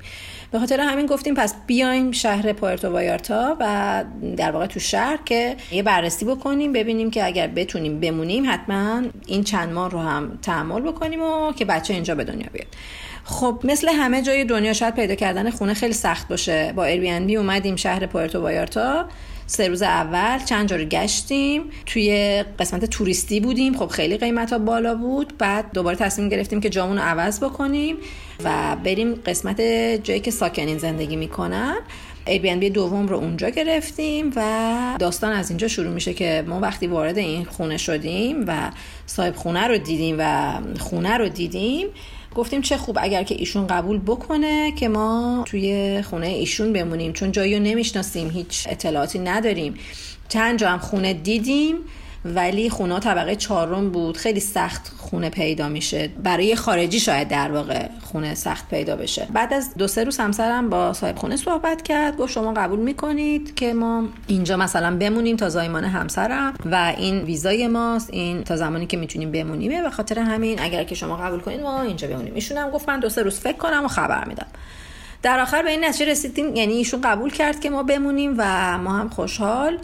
به 0.52 0.58
خاطر 0.58 0.80
همین 0.80 1.06
گفتیم 1.06 1.34
پس 1.34 1.54
بیایم 1.66 2.12
شهر 2.12 2.52
پورتو 2.52 2.88
وایارتا 2.88 3.56
و 3.60 4.04
در 4.36 4.50
واقع 4.50 4.66
تو 4.66 4.80
شهر 4.80 5.18
که 5.24 5.56
یه 5.72 5.82
بررسی 5.82 6.24
بکنیم 6.24 6.72
ببینیم 6.72 7.10
که 7.10 7.26
اگر 7.26 7.46
بتونیم 7.46 8.00
بمونیم 8.00 8.44
حتما 8.46 9.02
این 9.26 9.44
چند 9.44 9.72
ماه 9.72 9.90
رو 9.90 9.98
هم 9.98 10.38
تحمل 10.42 10.80
بکنیم 10.80 11.22
و 11.22 11.52
که 11.52 11.64
بچه 11.64 11.94
اینجا 11.94 12.14
به 12.14 12.24
دنیا 12.24 12.46
بیاد. 12.52 12.66
خب 13.24 13.60
مثل 13.64 13.88
همه 13.88 14.22
جای 14.22 14.44
دنیا 14.44 14.72
شاید 14.72 14.94
پیدا 14.94 15.14
کردن 15.14 15.50
خونه 15.50 15.74
خیلی 15.74 15.92
سخت 15.92 16.28
باشه. 16.28 16.72
با 16.76 16.84
بی 17.26 17.36
اومدیم 17.36 17.76
شهر 17.76 18.06
پورتو 18.06 18.40
وایارتا. 18.40 19.08
سه 19.46 19.68
روز 19.68 19.82
اول 19.82 20.38
چند 20.44 20.68
جا 20.68 20.76
رو 20.76 20.84
گشتیم. 20.84 21.62
توی 21.86 22.44
قسمت 22.58 22.84
توریستی 22.84 23.40
بودیم. 23.40 23.76
خب 23.76 23.86
خیلی 23.86 24.16
قیمت 24.16 24.52
ها 24.52 24.58
بالا 24.58 24.94
بود. 24.94 25.38
بعد 25.38 25.72
دوباره 25.72 25.96
تصمیم 25.96 26.28
گرفتیم 26.28 26.60
که 26.60 26.70
جامون 26.70 26.96
رو 26.96 27.02
عوض 27.02 27.44
بکنیم 27.44 27.96
و 28.44 28.76
بریم 28.84 29.14
قسمت 29.14 29.60
جایی 30.02 30.20
که 30.20 30.30
ساکنین 30.30 30.78
زندگی 30.78 31.16
می‌کنن. 31.16 31.76
Airbnb 32.26 32.64
دوم 32.64 33.08
رو 33.08 33.16
اونجا 33.16 33.48
گرفتیم 33.48 34.32
و 34.36 34.96
داستان 34.98 35.32
از 35.32 35.50
اینجا 35.50 35.68
شروع 35.68 35.92
میشه 35.92 36.14
که 36.14 36.44
ما 36.46 36.60
وقتی 36.60 36.86
وارد 36.86 37.18
این 37.18 37.44
خونه 37.44 37.76
شدیم 37.76 38.44
و 38.46 38.70
صاحب 39.06 39.36
خونه 39.36 39.66
رو 39.66 39.78
دیدیم 39.78 40.16
و 40.18 40.52
خونه 40.78 41.16
رو 41.16 41.28
دیدیم 41.28 41.86
گفتیم 42.40 42.62
چه 42.62 42.76
خوب 42.76 42.98
اگر 43.00 43.22
که 43.22 43.34
ایشون 43.38 43.66
قبول 43.66 43.98
بکنه 43.98 44.72
که 44.72 44.88
ما 44.88 45.44
توی 45.46 46.02
خونه 46.02 46.26
ایشون 46.26 46.72
بمونیم. 46.72 47.12
چون 47.12 47.32
جایی 47.32 47.56
رو 47.56 47.62
نمی‌شناسیم 47.62 48.30
هیچ 48.30 48.66
اطلاعاتی 48.70 49.18
نداریم. 49.18 49.74
چند 50.28 50.58
جا 50.58 50.68
هم 50.68 50.78
خونه 50.78 51.14
دیدیم. 51.14 51.76
ولی 52.24 52.70
خونه 52.70 53.00
طبقه 53.00 53.36
چهارم 53.36 53.90
بود. 53.90 54.16
خیلی 54.16 54.40
سخت 54.40 54.92
خونه 54.98 55.30
پیدا 55.30 55.68
میشه. 55.68 56.08
برای 56.22 56.56
خارجی 56.56 57.00
شاید 57.00 57.28
در 57.28 57.52
واقع 57.52 57.88
خونه 58.02 58.34
سخت 58.34 58.68
پیدا 58.68 58.96
بشه. 58.96 59.28
بعد 59.32 59.52
از 59.52 59.74
دو 59.74 59.88
سه 59.88 60.04
روز 60.04 60.18
همسرم 60.18 60.70
با 60.70 60.92
صاحب 60.92 61.16
خونه 61.16 61.36
صحبت 61.36 61.82
کرد. 61.82 62.16
گفت 62.16 62.32
شما 62.32 62.52
قبول 62.52 62.78
می‌کنید 62.78 63.54
که 63.54 63.74
ما 63.74 64.04
اینجا 64.26 64.56
مثلا 64.56 64.96
بمونیم 64.96 65.36
تا 65.36 65.48
زایمان 65.48 65.84
همسرم 65.84 66.54
و 66.64 66.94
این 66.98 67.18
ویزای 67.18 67.68
ماست. 67.68 68.10
این 68.12 68.44
تا 68.44 68.56
زمانی 68.56 68.86
که 68.86 68.96
می‌تونیم 68.96 69.32
بمونیم 69.32 69.82
به 69.82 69.90
خاطر 69.90 70.18
همین 70.18 70.60
اگر 70.62 70.84
که 70.84 70.94
شما 70.94 71.16
قبول 71.16 71.40
کنید 71.40 71.60
ما 71.60 71.82
اینجا 71.82 72.08
بمونیم. 72.08 72.34
ایشون 72.34 72.58
هم 72.58 72.70
گفت 72.70 72.88
من 72.88 73.00
دو 73.00 73.08
سه 73.08 73.22
روز 73.22 73.40
فکر 73.40 73.56
کنم 73.56 73.84
و 73.84 73.88
خبر 73.88 74.24
میدم. 74.24 74.46
در 75.22 75.40
آخر 75.40 75.62
به 75.62 75.70
این 75.70 75.84
نتیجه 75.84 76.10
رسیدیم. 76.10 76.56
یعنی 76.56 76.72
ایشون 76.72 77.00
قبول 77.00 77.30
کرد 77.30 77.60
که 77.60 77.70
ما 77.70 77.82
بمونیم 77.82 78.34
و 78.38 78.78
ما 78.78 78.92
هم 78.92 79.08
خوشحال. 79.08 79.78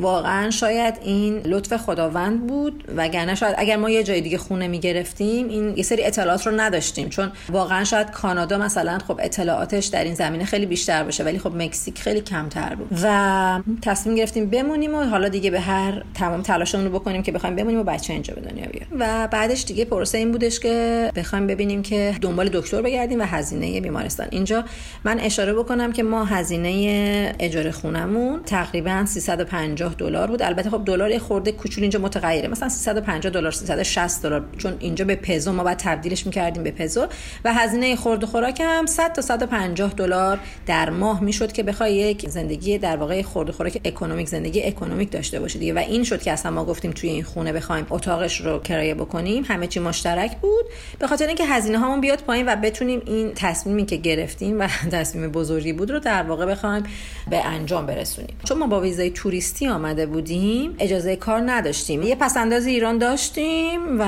واقعا 0.00 0.50
شاید 0.50 0.94
این 1.02 1.40
لطف 1.44 1.76
خداوند 1.76 2.46
بود 2.46 2.84
وگرنه 2.96 3.34
شاید 3.34 3.54
اگر 3.58 3.76
ما 3.76 3.90
یه 3.90 4.02
جای 4.02 4.20
دیگه 4.20 4.38
خونه 4.38 4.68
می‌گرفتیم 4.68 5.48
این 5.48 5.76
یه 5.76 5.82
سری 5.82 6.04
اطلاعات 6.04 6.46
رو 6.46 6.52
نداشتیم. 6.56 7.08
چون 7.08 7.32
واقعا 7.48 7.84
شاید 7.84 8.10
کانادا 8.10 8.58
مثلا 8.58 8.98
خب 9.08 9.20
اطلاعاتش 9.22 9.86
در 9.86 10.04
این 10.04 10.14
زمینه 10.14 10.44
خیلی 10.44 10.66
بیشتر 10.66 11.04
باشه 11.04 11.24
ولی 11.24 11.38
خب 11.38 11.54
مکزیک 11.54 11.98
خیلی 11.98 12.20
کمتر 12.20 12.74
بود. 12.74 12.98
و 13.02 13.60
تصمیم 13.82 14.14
گرفتیم 14.14 14.50
بمونیم 14.50 14.94
و 14.94 15.02
حالا 15.02 15.28
دیگه 15.28 15.50
به 15.50 15.60
هر 15.60 16.02
تمام 16.14 16.42
تلاشمون 16.42 16.84
رو 16.84 16.90
بکنیم 16.90 17.22
که 17.22 17.32
بخوایم 17.32 17.56
بمونیم 17.56 17.78
و 17.80 17.84
بچه 17.84 18.12
اینجا 18.12 18.34
به 18.34 18.40
دنیا 18.40 18.66
بیاریم. 18.66 18.88
و 18.98 19.28
بعدش 19.28 19.64
دیگه 19.64 19.84
پروسه 19.84 20.18
این 20.18 20.32
بودش 20.32 20.60
که 20.60 21.10
بخوایم 21.16 21.46
ببینیم 21.46 21.82
که 21.82 22.14
دنبال 22.20 22.48
دکتر 22.48 22.82
بگردیم 22.82 23.20
و 23.20 23.24
هزینه 23.24 23.80
بیمارستان. 23.80 24.26
اینجا 24.30 24.64
من 25.04 25.20
اشاره 25.20 25.54
بکنم 25.54 25.92
که 25.92 26.02
ما 26.02 26.24
هزینه 26.24 27.34
اجاره 27.38 27.70
خونمون 27.70 28.42
تقریبا 28.42 29.04
350 29.06 29.89
دلار 29.94 30.26
بود. 30.26 30.42
البته 30.42 30.70
خب 30.70 30.84
دلار 30.84 31.18
خورده 31.18 31.52
کوچولو 31.52 31.82
اینجا 31.82 31.98
متغیره. 31.98 32.48
مثلا 32.48 32.68
350 32.68 33.32
دلار 33.32 33.52
360 33.52 34.22
دلار. 34.22 34.44
چون 34.58 34.76
اینجا 34.78 35.04
به 35.04 35.14
پزو 35.14 35.52
ما 35.52 35.64
بعد 35.64 35.78
تبدیلش 35.78 36.26
می‌کردیم 36.26 36.62
به 36.62 36.70
پزو. 36.70 37.06
و 37.44 37.54
هزینه 37.54 37.96
خورد 37.96 38.24
و 38.24 38.26
خوراک 38.26 38.60
هم 38.60 38.86
100 38.86 39.12
تا 39.12 39.22
150 39.22 39.92
دلار 39.92 40.38
در 40.66 40.90
ماه 40.90 41.24
می‌شد 41.24 41.52
که 41.52 41.62
بخوای 41.62 41.94
یک 41.94 42.28
زندگی 42.28 42.78
در 42.78 42.96
واقع 42.96 43.22
خورد 43.22 43.50
خوراک 43.50 43.80
اکونومیک 43.84 44.28
زندگی 44.28 44.62
اکونومیک 44.62 45.10
داشته 45.10 45.40
باشی 45.40 45.58
دیگه. 45.58 45.74
و 45.74 45.78
این 45.78 46.04
شد 46.04 46.22
که 46.22 46.32
اصلا 46.32 46.52
ما 46.52 46.64
گفتیم 46.64 46.90
توی 46.90 47.10
این 47.10 47.22
خونه 47.22 47.52
بخوایم 47.52 47.86
اتاقش 47.90 48.40
رو 48.40 48.58
کرایه 48.58 48.94
بکنیم. 48.94 49.44
همه 49.48 49.66
چی 49.66 49.80
مشترک 49.80 50.36
بود. 50.36 50.64
به 50.98 51.06
خاطر 51.06 51.26
اینکه 51.26 51.46
هزینه 51.46 51.78
هامون 51.78 52.00
بیاد 52.00 52.20
پایین 52.20 52.46
و 52.48 52.56
بتونیم 52.56 53.02
این 53.06 53.32
تصمیمی 53.34 53.86
که 53.86 53.96
گرفتیم 53.96 54.60
و 54.60 54.68
تصمیم 54.92 55.30
بزرگی 55.30 55.72
بود 55.72 55.90
رو 55.90 55.98
در 55.98 56.22
واقع 56.22 56.46
بخوایم 56.46 56.82
به 57.30 57.46
انجام 57.46 57.86
برسونیم. 57.86 58.36
چون 58.44 58.58
ما 58.58 58.66
با 58.66 58.80
ویزای 58.80 59.10
توریستی 59.10 59.66
آمده 59.80 60.06
بودیم 60.06 60.74
اجازه 60.78 61.16
کار 61.16 61.42
نداشتیم. 61.46 62.02
یه 62.02 62.14
پسنداز 62.14 62.66
ایران 62.66 62.98
داشتیم 62.98 64.00
و 64.00 64.04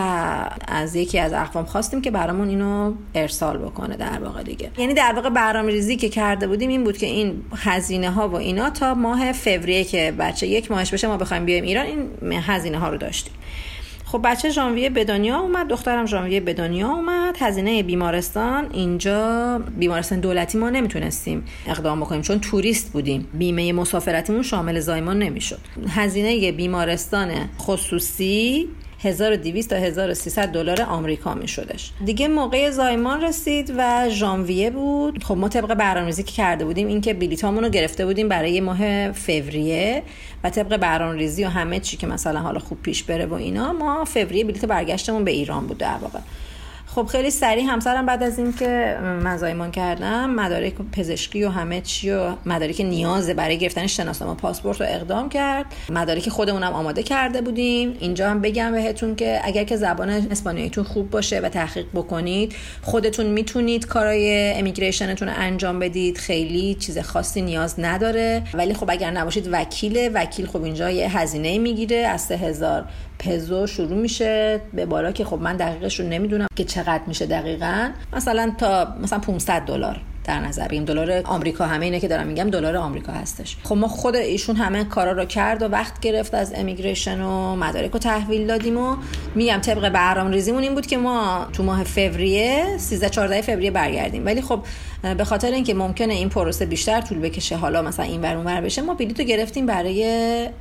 از 0.68 0.94
یکی 0.94 1.18
از 1.18 1.32
اقوام 1.32 1.64
خواستیم 1.64 2.02
که 2.02 2.10
برامون 2.10 2.48
اینو 2.48 2.94
ارسال 3.14 3.58
بکنه 3.58 3.96
در 3.96 4.18
واقع 4.24 4.42
دیگه. 4.42 4.70
یعنی 4.78 4.94
در 4.94 5.12
واقع 5.16 5.30
برنامه‌ریزی 5.30 5.96
که 5.96 6.08
کرده 6.08 6.46
بودیم 6.46 6.68
این 6.68 6.84
بود 6.84 6.96
که 6.96 7.06
این 7.06 7.42
هزینه 7.56 8.10
ها 8.10 8.28
و 8.28 8.34
اینا 8.34 8.70
تا 8.70 8.94
ماه 8.94 9.32
فوریه 9.32 9.84
که 9.84 10.14
بچه 10.18 10.46
یک 10.46 10.70
ماهش 10.70 10.90
بشه 10.90 11.06
ما 11.06 11.16
بخوایم 11.16 11.44
بیایم 11.44 11.64
ایران 11.64 11.86
این 11.86 12.32
هزینه 12.32 12.78
ها 12.78 12.88
رو 12.88 12.96
داشتیم. 12.96 13.32
خب 14.12 14.20
بچه 14.24 14.50
ژانویه 14.50 14.90
به 14.90 15.04
دنیا 15.04 15.38
اومد 15.38 15.68
دخترم 15.68 16.06
ژانویه 16.06 16.40
به 16.40 16.54
دنیا 16.54 16.88
اومد. 16.88 17.36
هزینه 17.40 17.82
بیمارستان 17.82 18.70
اینجا 18.72 19.58
بیمارستان 19.78 20.20
دولتی 20.20 20.58
ما 20.58 20.70
نمی‌تونستیم 20.70 21.44
اقدام 21.66 22.00
بکنیم 22.00 22.22
چون 22.22 22.40
توریست 22.40 22.92
بودیم. 22.92 23.28
بیمه 23.34 23.72
مسافرتیمون 23.72 24.42
شامل 24.42 24.80
زایمان 24.80 25.18
نمی‌شد. 25.18 25.58
هزینه 25.88 26.52
بیمارستان 26.52 27.30
خصوصی 27.58 28.68
1200 29.02 29.70
تا 29.70 29.76
1300 29.76 30.48
دلار 30.48 30.82
آمریکا 30.82 31.34
می 31.34 31.48
شدش 31.48 31.90
دیگه 32.04 32.28
موقع 32.28 32.70
زایمان 32.70 33.22
رسید 33.22 33.74
و 33.76 34.08
ژانویه 34.08 34.70
بود. 34.70 35.24
خب 35.24 35.36
ما 35.36 35.48
طبق 35.48 35.74
برنامه‌ریزی 35.74 36.22
که 36.22 36.32
کرده 36.32 36.64
بودیم 36.64 36.86
اینکه 36.86 37.14
بلیطامون 37.14 37.64
رو 37.64 37.70
گرفته 37.70 38.06
بودیم 38.06 38.28
برای 38.28 38.60
ماه 38.60 39.12
فوریه 39.12 40.02
و 40.44 40.50
طبق 40.50 40.76
برنامه‌ریزی 40.76 41.44
و 41.44 41.48
همه 41.48 41.80
چی 41.80 41.96
که 41.96 42.06
مثلا 42.06 42.40
حالا 42.40 42.58
خوب 42.58 42.82
پیش 42.82 43.02
بره 43.02 43.26
و 43.26 43.34
اینا 43.34 43.72
ما 43.72 44.04
فوریه 44.04 44.44
بلیط 44.44 44.64
برگشتمون 44.64 45.24
به 45.24 45.30
ایران 45.30 45.66
بود 45.66 45.78
در 45.78 45.96
واقع. 46.00 46.18
خب 46.94 47.06
خیلی 47.06 47.30
سریع 47.30 47.64
همسرم 47.64 48.06
بعد 48.06 48.22
از 48.22 48.38
اینکه 48.38 48.98
من 49.00 49.36
زایمان 49.36 49.70
کردم 49.70 50.30
مدارک 50.30 50.74
پزشکی 50.92 51.44
و 51.44 51.48
همه 51.48 51.80
چی 51.80 52.10
و 52.10 52.32
مدارک 52.46 52.80
نیازه 52.80 53.34
برای 53.34 53.58
گرفتن 53.58 53.86
شناسنامه 53.86 54.34
پاسپورت 54.34 54.80
رو 54.80 54.86
اقدام 54.90 55.28
کرد. 55.28 55.66
مدارک 55.90 56.28
خودمونم 56.28 56.72
آماده 56.72 57.02
کرده 57.02 57.40
بودیم. 57.40 57.96
اینجا 58.00 58.30
هم 58.30 58.40
بگم 58.40 58.72
بهتون 58.72 59.14
که 59.14 59.40
اگر 59.44 59.64
که 59.64 59.76
زبان 59.76 60.10
اسپانیاییتون 60.10 60.84
خوب 60.84 61.10
باشه 61.10 61.40
و 61.40 61.48
تحقیق 61.48 61.86
بکنید 61.94 62.54
خودتون 62.82 63.26
می‌تونید 63.26 63.86
کارای 63.86 64.52
امیگریشنتون 64.52 65.28
رو 65.28 65.34
انجام 65.36 65.78
بدید. 65.78 66.18
خیلی 66.18 66.74
چیز 66.74 66.98
خاصی 66.98 67.42
نیاز 67.42 67.80
نداره. 67.80 68.42
ولی 68.54 68.74
خب 68.74 68.90
اگر 68.90 69.10
نباشید 69.10 69.48
وکیل 69.52 70.10
وکیل 70.14 70.46
خب 70.46 70.62
اینجا 70.62 70.90
یه 70.90 71.18
هزینه 71.18 71.58
می‌گیره 71.58 71.96
از 71.96 72.20
3000 72.20 72.84
پزو 73.18 73.66
شروع 73.66 73.98
میشه 73.98 74.60
به 74.72 74.86
بالا 74.86 75.12
که 75.12 75.24
خب 75.24 75.38
من 75.38 75.56
دقیقش 75.56 76.00
رو 76.00 76.08
نمی‌دونم 76.08 76.46
که 76.56 76.64
چقدر 76.64 77.02
میشه 77.06 77.26
دقیقا. 77.26 77.90
مثلا 78.12 78.52
تا 78.58 78.94
مثلا 79.02 79.18
500 79.18 79.62
دلار. 79.62 80.00
در 80.24 80.40
نظر 80.40 80.68
بگیم 80.68 80.84
دلار 80.84 81.22
آمریکا 81.24 81.66
همه 81.66 81.84
اینه 81.84 82.00
که 82.00 82.08
دارم 82.08 82.26
میگم 82.26 82.50
دلار 82.50 82.76
آمریکا 82.76 83.12
هستش. 83.12 83.56
خب 83.62 83.76
ما 83.76 83.88
خود 83.88 84.16
ایشون 84.16 84.56
همه 84.56 84.84
کارا 84.84 85.12
رو 85.12 85.24
کرد 85.24 85.62
و 85.62 85.66
وقت 85.66 86.00
گرفت 86.00 86.34
از 86.34 86.52
امیگریشن 86.56 87.20
و 87.20 87.56
مدارک 87.56 87.90
رو 87.90 87.98
تحویل 87.98 88.46
دادیم 88.46 88.78
و 88.78 88.96
میگم 89.34 89.58
طبق 89.58 89.88
برنامه 89.88 90.30
ریزیمون 90.30 90.62
این 90.62 90.74
بود 90.74 90.86
که 90.86 90.96
ما 90.96 91.46
تو 91.52 91.62
ماه 91.62 91.84
فوریه 91.84 92.78
13 92.78 93.08
14 93.08 93.42
فوریه 93.42 93.70
برگردیم. 93.70 94.26
ولی 94.26 94.42
خب 94.42 94.60
به 95.18 95.24
خاطر 95.24 95.50
اینکه 95.50 95.74
ممکنه 95.74 96.14
این 96.14 96.28
پروسه 96.28 96.66
بیشتر 96.66 97.00
طول 97.00 97.18
بکشه 97.18 97.56
حالا 97.56 97.82
مثلا 97.82 98.04
این 98.04 98.20
ور 98.20 98.36
اونور 98.36 98.60
بشه 98.60 98.82
ما 98.82 98.94
بلیط 98.94 99.20
رو 99.20 99.26
گرفتیم 99.26 99.66
برای 99.66 100.04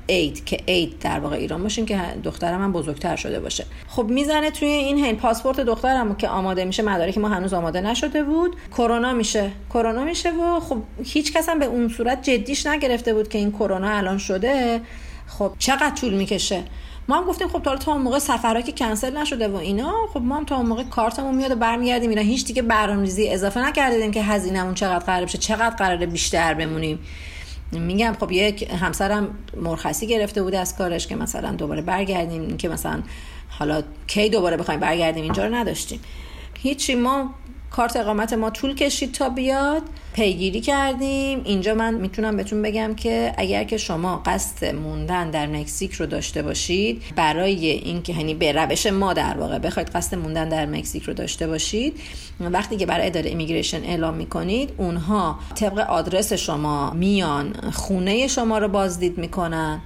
اید 0.07 0.45
که 0.45 0.57
اید 0.65 0.99
در 0.99 1.19
واقع 1.19 1.35
ایران 1.35 1.63
باشیم 1.63 1.85
که 1.85 1.99
دخترم 2.23 2.61
هم 2.61 2.71
بزرگتر 2.71 3.15
شده 3.15 3.39
باشه. 3.39 3.65
خب 3.87 4.05
می‌زنه 4.09 4.51
توی 4.51 4.67
این 4.67 4.97
هین 4.97 5.15
پاسپورت 5.15 5.59
دخترم 5.59 6.15
که 6.15 6.27
آماده 6.27 6.65
میشه 6.65 6.83
مدارک 6.83 7.17
ما 7.17 7.29
هنوز 7.29 7.53
آماده 7.53 7.81
نشده 7.81 8.23
بود. 8.23 8.55
کرونا 8.77 9.13
میشه. 9.13 9.50
کرونا 9.69 10.03
میشه 10.03 10.31
و 10.31 10.59
خب 10.59 10.77
هیچ 11.03 11.33
کس 11.33 11.49
هم 11.49 11.59
به 11.59 11.65
اون 11.65 11.87
صورت 11.89 12.21
جدیش 12.21 12.67
نگرفته 12.67 13.13
بود 13.13 13.29
که 13.29 13.37
این 13.37 13.51
کرونا 13.51 13.89
الان 13.89 14.17
شده. 14.17 14.81
خب 15.27 15.51
چقدر 15.59 15.95
طول 15.95 16.13
می‌کشه؟ 16.13 16.63
ما 17.07 17.17
هم 17.17 17.23
گفتیم 17.23 17.47
خب 17.47 17.61
تا 17.61 17.77
تا 17.77 17.91
اون 17.91 18.01
موقع 18.01 18.19
سفرها 18.19 18.61
که 18.61 18.71
کنسل 18.71 19.17
نشده 19.17 19.47
و 19.47 19.55
اینا 19.55 19.93
خب 20.13 20.21
ما 20.21 20.37
هم 20.37 20.45
تا 20.45 20.57
اون 20.57 20.65
موقع 20.65 20.83
کارتمون 20.83 21.35
میاد 21.35 21.51
و 21.51 21.55
برمیگردیم. 21.55 22.09
اینا 22.09 22.21
هیچ 22.21 22.45
دیگه 22.45 22.61
برنامه‌ریزی 22.61 23.29
اضافه 23.29 23.67
نکردیم 23.67 24.11
که 24.11 24.23
هزینهمون 24.23 24.73
چقدر 24.73 25.05
قرار 25.05 25.25
بشه 25.25 25.37
چقدر 25.37 25.75
قراره 25.75 26.05
بیشتر 26.05 26.53
بمونیم. 26.53 26.99
میگم 27.71 28.15
خب 28.19 28.31
یک 28.31 28.69
همسرم 28.81 29.27
مرخصی 29.57 30.07
گرفته 30.07 30.43
بود 30.43 30.55
از 30.55 30.77
کارش 30.77 31.07
که 31.07 31.15
مثلا 31.15 31.51
دوباره 31.51 31.81
برگردیم 31.81 32.57
که 32.57 32.69
مثلا 32.69 33.01
حالا 33.49 33.83
کی 34.07 34.29
دوباره 34.29 34.57
بخوایم 34.57 34.79
برگردیم 34.79 35.23
اینجا 35.23 35.45
رو 35.45 35.55
نداشتیم. 35.55 35.99
هیچی 36.59 36.95
ما 36.95 37.33
کارت 37.71 37.97
اقامت 37.97 38.33
ما 38.33 38.49
طول 38.49 38.75
کشید 38.75 39.11
تا 39.11 39.29
بیاد. 39.29 39.81
پیگیری 40.13 40.61
کردیم. 40.61 41.41
اینجا 41.45 41.73
من 41.73 41.93
می‌تونم 41.93 42.37
بهتون 42.37 42.61
بگم 42.61 42.95
که 42.95 43.33
اگر 43.37 43.63
که 43.63 43.77
شما 43.77 44.21
قصد 44.25 44.75
موندن 44.75 45.29
در 45.29 45.47
مکزیک 45.47 45.93
رو 45.93 46.05
داشته 46.05 46.41
باشید 46.41 47.03
برای 47.15 47.67
اینکه 47.67 48.13
یعنی 48.13 48.33
به 48.33 48.51
روش 48.51 48.87
ما 48.87 49.13
در 49.13 49.37
واقع 49.37 49.59
بخواید 49.59 49.89
قصد 49.89 50.17
موندن 50.17 50.49
در 50.49 50.65
مکزیک 50.65 51.03
رو 51.03 51.13
داشته 51.13 51.47
باشید 51.47 51.99
وقتی 52.39 52.77
که 52.77 52.85
برای 52.85 53.07
اداره 53.07 53.29
ایمیگریشن 53.29 53.83
اعلام 53.83 54.13
می‌کنید 54.13 54.73
اونها 54.77 55.39
طبق 55.55 55.79
آدرس 55.79 56.33
شما 56.33 56.91
میان 56.91 57.53
خونه 57.71 58.27
شما 58.27 58.57
رو 58.57 58.67
بازدید 58.67 59.17
می‌کنن. 59.17 59.81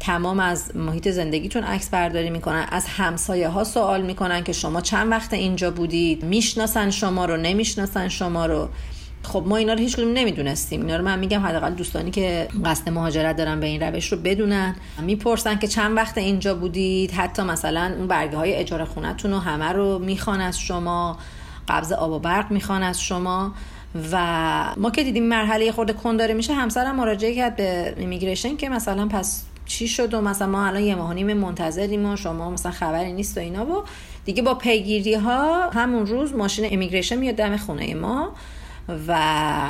تمام 0.00 0.40
از 0.40 0.76
محیط 0.76 1.08
زندگیتون 1.08 1.64
عکس 1.64 1.88
برداری 1.88 2.30
می‌کنن 2.30 2.66
از 2.70 2.86
همسایه 2.86 3.48
ها 3.48 3.64
سوال 3.64 4.02
می‌کنن 4.02 4.44
که 4.44 4.52
شما 4.52 4.80
چند 4.80 5.10
وقت 5.10 5.32
اینجا 5.32 5.70
بودید؟ 5.70 6.24
می‌شناسن 6.24 6.90
شما 6.90 7.24
رو؟ 7.24 7.36
نمی‌شناسن 7.36 8.08
شما 8.08 8.46
رو؟ 8.46 8.68
خب 9.22 9.44
ما 9.46 9.56
اینا 9.56 9.72
رو 9.72 9.78
هیچ 9.78 9.96
کدوم 9.96 10.12
نمی‌دونستیم. 10.12 10.80
اینا 10.80 10.96
رو 10.96 11.04
من 11.04 11.18
میگم 11.18 11.46
حداقل 11.46 11.74
دوستانی 11.74 12.10
که 12.10 12.48
قصد 12.64 12.88
مهاجرت 12.88 13.36
دارن 13.36 13.60
به 13.60 13.66
این 13.66 13.82
روش 13.82 14.12
رو 14.12 14.18
بدونن. 14.18 14.76
می‌پرسن 15.02 15.58
که 15.58 15.66
چند 15.66 15.96
وقت 15.96 16.18
اینجا 16.18 16.54
بودید؟ 16.54 17.10
حتی 17.10 17.42
مثلا 17.42 17.94
اون 17.98 18.06
برگه 18.06 18.36
های 18.36 18.54
اجاره 18.54 18.84
خونتون 18.84 19.30
رو 19.30 19.38
همه 19.38 19.72
رو 19.72 19.98
می‌خوان 19.98 20.40
از 20.40 20.58
شما. 20.60 21.18
قبض 21.68 21.92
آب 21.92 22.10
و 22.10 22.18
برق 22.18 22.50
می‌خوان 22.50 22.82
از 22.82 23.00
شما. 23.00 23.52
و 24.12 24.64
ما 24.76 24.90
که 24.90 25.04
دیدیم 25.04 25.24
مرحله 25.24 25.72
خورده 25.72 25.92
کن 25.92 26.16
داره 26.16 26.34
میشه 26.34 26.54
همسرم 26.54 26.96
مراجعه 26.96 27.34
کرد 27.34 27.56
به 27.56 27.94
ایمیگریشن 27.98 28.56
که 28.56 28.68
مثلا 28.68 29.08
پس 29.08 29.44
چی 29.68 29.88
شد 29.88 30.14
و 30.14 30.20
مثلا 30.20 30.48
ما 30.48 30.66
الان 30.66 30.82
یه 30.82 30.94
ماه 30.94 31.14
نیم 31.14 31.32
منتظریم 31.32 32.06
و 32.06 32.16
شما 32.16 32.50
مثلا 32.50 32.72
خبری 32.72 33.12
نیست 33.12 33.36
و 33.36 33.40
اینا 33.40 33.66
و 33.66 33.84
دیگه 34.24 34.42
با 34.42 34.54
پیگیری 34.54 35.14
ها 35.14 35.70
همون 35.70 36.06
روز 36.06 36.34
ماشین 36.34 36.68
امیگریشن 36.72 37.16
میاد 37.16 37.34
دم 37.34 37.56
خونه 37.56 37.94
ما. 37.94 38.32
و 39.08 39.18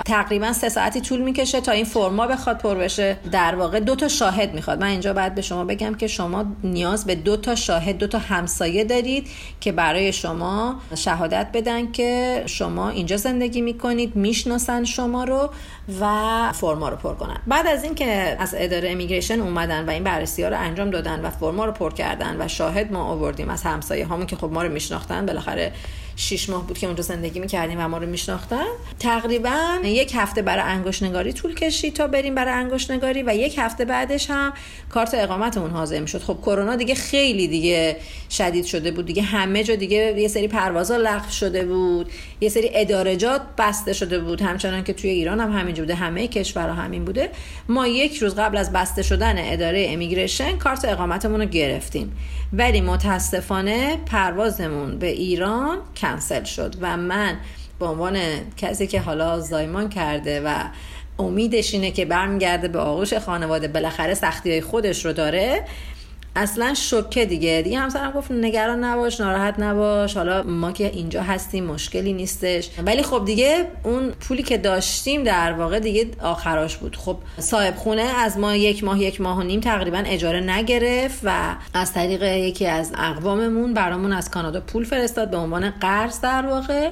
تقریبا 0.06 0.52
سه 0.52 0.68
ساعتی 0.68 1.00
طول 1.00 1.20
می‌کشه 1.20 1.60
تا 1.60 1.72
این 1.72 1.84
فرما 1.84 2.26
بخواد 2.26 2.58
پر 2.58 2.75
بشه. 2.75 3.16
در 3.32 3.54
واقع 3.54 3.80
دو 3.80 3.96
تا 3.96 4.08
شاهد 4.08 4.54
می‌خواد. 4.54 4.80
من 4.80 4.87
اینجا 4.87 5.12
باید 5.12 5.34
به 5.34 5.42
شما 5.42 5.64
بگم 5.64 5.94
که 5.94 6.06
شما 6.06 6.44
نیاز 6.64 7.04
به 7.04 7.14
دو 7.14 7.37
تا 7.37 7.54
شاهد 7.54 7.98
دو 7.98 8.06
تا 8.06 8.18
همسایه 8.18 8.84
دارید 8.84 9.28
که 9.60 9.72
برای 9.72 10.12
شما 10.12 10.80
شهادت 10.94 11.46
بدن 11.54 11.92
که 11.92 12.42
شما 12.46 12.88
اینجا 12.88 13.16
زندگی 13.16 13.60
می‌کنید 13.60 14.16
می‌شناسن 14.16 14.84
شما 14.84 15.25
رو 15.25 15.50
و 16.00 16.52
فرما 16.52 16.88
رو 16.88 16.96
پر 16.96 17.14
کنن. 17.14 17.38
بعد 17.46 17.66
از 17.66 17.84
اینکه 17.84 18.37
از 18.40 18.54
اداره 18.58 18.90
امیگریشن 18.90 19.40
اومدن 19.40 19.87
و 19.87 19.90
این 19.90 20.04
بررسی 20.04 20.42
ها 20.42 20.48
رو 20.48 20.58
انجام 20.58 20.90
دادن 20.90 21.20
و 21.20 21.30
فرما 21.30 21.64
رو 21.64 21.72
پر 21.72 21.92
کردن 21.92 22.37
و 22.40 22.48
شاهد 22.48 22.92
ما 22.92 23.04
آوردیم 23.04 23.50
از 23.50 23.62
همسایه 23.62 24.06
هامون 24.06 24.26
که 24.26 24.37
خب 24.37 24.50
ما 24.52 24.62
رو 24.62 24.72
میشناختن 24.72 25.26
بالاخره 25.26 25.72
شیش 26.20 26.48
ماه 26.48 26.66
بود 26.66 26.78
که 26.78 26.87
اونجا 26.87 27.02
زندگی 27.02 27.40
می‌کردیم 27.40 27.80
و 27.80 27.88
ما 27.88 27.98
رو 27.98 28.06
میشناختن. 28.06 28.64
تقریبا 28.98 29.78
یک 29.84 30.12
هفته 30.14 30.42
برای 30.42 30.62
انگشت 30.62 31.02
نگاری 31.02 31.32
طول 31.32 31.54
کشید 31.54 31.94
تا 31.94 32.06
بریم 32.06 32.34
برای 32.34 32.54
انگشت 32.54 32.90
نگاری 32.90 33.22
و 33.22 33.34
یک 33.37 33.58
هفته 33.58 33.84
بعدش 33.84 34.30
هم 34.30 34.52
کارت 34.90 35.14
اقامتمون 35.14 35.70
حاضر 35.70 36.00
می‌شد. 36.00 36.22
خب 36.22 36.38
کرونا 36.42 36.76
دیگه 36.76 36.94
خیلی 36.94 37.48
دیگه 37.48 37.96
شدید 38.30 38.64
شده 38.64 38.90
بود. 38.90 39.06
دیگه 39.06 39.22
همه 39.22 39.64
جا 39.64 39.75
دیگه 39.75 40.14
یه 40.18 40.28
سری 40.28 40.48
پروازا 40.48 40.96
لغو 40.96 41.30
شده 41.30 41.64
بود. 41.64 42.10
یه 42.40 42.48
سری 42.48 42.70
ادارجات 42.75 43.40
بسته 43.58 43.92
شده 43.92 44.18
بود. 44.18 44.40
همچنان 44.40 44.84
که 44.84 44.92
توی 44.92 45.10
ایران 45.10 45.40
هم 45.40 45.52
همینجوری 45.52 45.87
بوده. 45.87 45.94
همه 45.94 46.28
کشورها 46.28 46.75
همین 46.75 47.04
بوده. 47.04 47.30
ما 47.68 47.87
یک 47.87 48.16
روز 48.16 48.34
قبل 48.34 48.56
از 48.56 48.72
بسته 48.72 49.02
شدن 49.02 49.52
اداره 49.52 49.87
امیگریشن 49.90 50.56
کارت 50.56 50.84
اقامتمون 50.84 51.40
رو 51.40 51.46
گرفتیم. 51.46 52.16
ولی 52.52 52.81
متاسفانه 52.81 53.97
پروازمون 53.97 54.99
به 54.99 55.07
ایران 55.07 55.78
کنسل 55.97 56.45
شد 56.45 56.75
و 56.81 56.97
من 56.97 57.37
به 57.78 57.87
عنوان 57.87 58.19
کسی 58.57 58.87
که 58.87 59.00
حالا 59.00 59.40
زایمان 59.40 59.88
کرده 59.88 60.40
و 60.40 60.64
امیدش 61.19 61.75
اینه 61.75 61.90
که 61.90 62.05
برمیگرده 62.05 62.69
به 62.69 62.78
آغوش 62.78 63.14
خانواده 63.14 63.69
بالاخره 63.69 64.14
سختی 64.14 64.50
های 64.50 64.61
خودش 64.61 65.05
رو 65.05 65.12
داره. 65.12 65.64
اصلا 66.37 66.75
شوکه 66.75 67.26
دیگه. 67.26 67.62
دیگه 67.64 67.78
همسرم 67.78 68.11
گفت 68.11 68.30
نگران 68.30 68.85
نباش 68.85 69.20
ناراحت 69.20 69.58
نباش. 69.58 70.16
حالا 70.16 70.42
ما 70.42 70.73
که 70.73 70.90
اینجا 70.90 71.23
هستیم 71.23 71.64
مشکلی 71.64 72.12
نیستش. 72.12 72.70
ولی 72.87 73.02
خب 73.02 73.25
دیگه 73.25 73.66
اون 73.85 74.11
پولی 74.11 74.42
که 74.42 74.58
داشتیم 74.58 75.25
در 75.25 75.52
واقع 75.52 75.78
دیگه 75.78 76.06
آخراش 76.23 76.76
بود. 76.76 76.97
خب 76.97 77.16
صاحب 77.38 77.76
خونه 77.76 78.02
از 78.02 78.38
ما 78.38 78.56
یک 78.56 78.85
ماه 78.85 79.00
یک 79.00 79.20
ماه 79.20 79.38
و 79.38 79.42
نیم 79.42 79.61
تقریبا 79.61 80.02
اجاره 80.06 80.40
نگرفت 80.40 81.20
و 81.25 81.56
از 81.75 81.92
طریق 81.92 82.23
یکی 82.23 82.66
از 82.66 82.92
اقواممون 82.99 83.75
برامون 83.75 84.12
از 84.12 84.30
کانادا 84.30 84.61
پول 84.61 84.85
فرستاد 84.85 85.30
به 85.30 85.37
عنوان 85.37 85.70
قرض 85.70 86.20
در 86.20 86.47
واقع. 86.47 86.90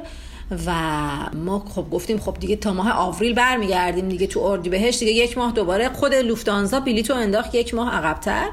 و 0.67 0.73
ما 1.35 1.65
خب 1.75 1.91
گفتیم 1.91 2.19
خب 2.19 2.37
دیگه 2.41 2.57
تا 2.57 2.73
ماه 2.73 2.93
آوریل 2.93 3.35
برمیگردیم 3.35 4.09
دیگه 4.09 4.27
تو 4.27 4.57
بهش 4.57 4.99
دیگه 4.99 5.13
یک 5.13 5.39
ماه 5.39 5.53
دوباره 5.53 5.89
خود 5.89 6.15
لوفتانزا 6.15 6.81
بلیتو 6.81 7.15
انداخت 7.15 7.55
یک 7.55 7.75
ماه 7.75 7.95
عقبتر. 7.95 8.47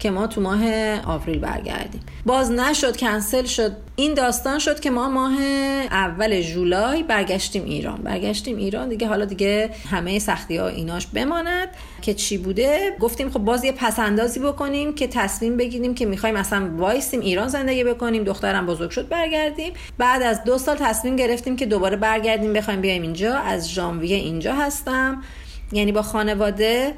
که 0.00 0.10
ما 0.10 0.26
تو 0.26 0.40
ماه 0.40 0.60
آوریل 1.04 1.38
برگردیم. 1.38 2.00
باز 2.26 2.50
نشد 2.50 2.96
کنسل 2.96 3.44
شد. 3.44 3.72
این 3.96 4.14
داستان 4.14 4.58
شد 4.58 4.80
که 4.80 4.90
ما 4.90 5.08
ماه 5.08 5.42
اول 5.90 6.40
جولای 6.42 7.02
برگشتیم 7.02 7.64
ایران. 7.64 7.96
برگشتیم 7.96 8.56
ایران 8.56 8.88
دیگه 8.88 9.06
حالا 9.06 9.24
دیگه 9.24 9.70
همه 9.90 10.18
سختی 10.18 10.56
ها 10.56 10.68
ایناش 10.68 11.06
بماند. 11.06 11.68
که 12.02 12.14
چی 12.14 12.38
بوده؟ 12.38 12.96
گفتیم 13.00 13.30
خب 13.30 13.38
باز 13.38 13.64
یه 13.64 13.72
پسندازی 13.72 14.40
بکنیم 14.40 14.94
که 14.94 15.06
تصمیم 15.06 15.56
بگیریم 15.56 15.94
که 15.94 16.06
می‌خوایم 16.06 16.36
اصلا 16.36 16.70
وایسیم 16.76 17.20
ایران 17.20 17.48
زندگی 17.48 17.84
بکنیم. 17.84 18.24
دخترم 18.24 18.66
بزرگ 18.66 18.90
شد 18.90 19.08
برگردیم. 19.08 19.72
بعد 19.98 20.22
از 20.22 20.44
دو 20.44 20.58
سال 20.58 20.76
تصمیم 20.76 21.16
گرفتیم 21.16 21.56
که 21.56 21.66
دوباره 21.66 21.96
برگردیم 21.96 22.52
بخوایم 22.52 22.80
بیایم 22.80 23.02
اینجا. 23.02 23.34
از 23.38 23.70
ژانویه 23.70 24.16
اینجا 24.16 24.54
هستم. 24.54 25.22
یعنی 25.72 25.92
با 25.92 26.02
خانواده 26.02 26.94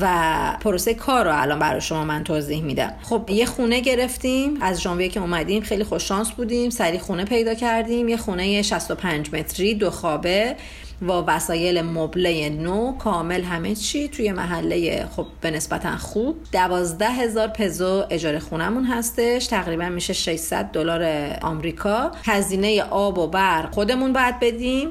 و 0.00 0.56
پروسه 0.60 0.94
کار 0.94 1.24
رو 1.24 1.40
الان 1.40 1.58
برای 1.58 1.80
شما 1.80 2.04
من 2.04 2.24
توضیح 2.24 2.62
میدم. 2.62 2.94
خب 3.02 3.30
یه 3.30 3.46
خونه 3.46 3.80
گرفتیم. 3.80 4.58
از 4.60 4.80
ژانویه 4.80 5.08
که 5.08 5.20
اومدیم 5.20 5.62
خیلی 5.62 5.84
خوششانس 5.84 6.30
بودیم. 6.30 6.70
سری 6.70 6.98
خونه 6.98 7.24
پیدا 7.24 7.54
کردیم. 7.54 8.08
یه 8.08 8.16
خونه 8.16 8.62
65 8.62 9.34
متری 9.34 9.74
دو 9.74 9.90
خوابه 9.90 10.56
و 11.02 11.12
وسایل 11.12 11.82
مبله 11.82 12.48
نو. 12.48 12.92
کامل 12.92 13.42
همه 13.42 13.74
چی 13.74 14.08
توی 14.08 14.32
محله 14.32 15.06
خب 15.16 15.26
به 15.40 15.50
نسبتا 15.50 15.96
خوب. 15.96 16.36
دوازده 16.52 17.08
هزار 17.08 17.48
پزو 17.48 18.04
اجاره 18.10 18.38
خونمون 18.38 18.84
هستش. 18.84 19.46
تقریبا 19.46 19.88
میشه 19.88 20.12
600 20.12 20.64
دلار 20.64 21.32
آمریکا. 21.42 22.10
هزینه 22.24 22.82
آب 22.82 23.18
و 23.18 23.26
برق 23.26 23.74
خودمون 23.74 24.12
باید 24.12 24.40
بدیم. 24.40 24.90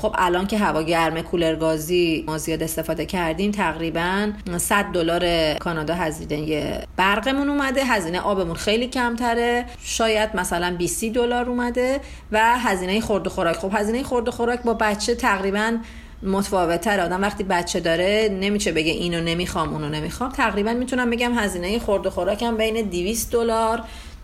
خب 0.00 0.14
الان 0.18 0.46
که 0.46 0.58
هوا 0.58 0.82
گرمه 0.82 1.22
کولر 1.22 1.54
گازی 1.54 2.24
ما 2.26 2.38
زیاد 2.38 2.62
استفاده 2.62 3.06
کردیم 3.06 3.50
تقریبا 3.50 4.32
100 4.56 4.84
دلار 4.84 5.54
کانادا 5.54 5.94
هزینه 5.94 6.80
برقمون 6.96 7.48
اومده 7.48 7.84
هزینه 7.84 8.20
آبمون 8.20 8.54
خیلی 8.54 8.86
کمتره 8.86 9.64
شاید 9.82 10.36
مثلا 10.36 10.76
20 10.78 11.04
دلار 11.04 11.48
اومده 11.48 12.00
و 12.32 12.58
هزینه 12.58 13.00
خورد 13.00 13.26
و 13.26 13.30
خوراک. 13.30 13.56
خب 13.56 13.70
هزینه 13.74 14.02
خورد 14.02 14.28
و 14.28 14.30
خوراک 14.30 14.62
با 14.62 14.74
بچه 14.74 15.14
تقریبا 15.14 15.76
متفاوتتر. 16.22 17.00
آدم 17.00 17.22
وقتی 17.22 17.44
بچه 17.44 17.80
داره 17.80 18.28
نمیشه 18.40 18.72
بگه 18.72 18.92
اینو 18.92 19.20
نمی‌خوام 19.20 19.72
اونو 19.72 19.88
نمی‌خوام. 19.88 20.32
تقریبا 20.32 20.72
می‌تونم 20.72 21.10
بگم 21.10 21.38
هزینه 21.38 21.78
خورد 21.78 22.06
و 22.06 22.10
خوراکم 22.10 22.56
بین 22.56 22.88
200 22.88 23.32
دلار 23.32 23.82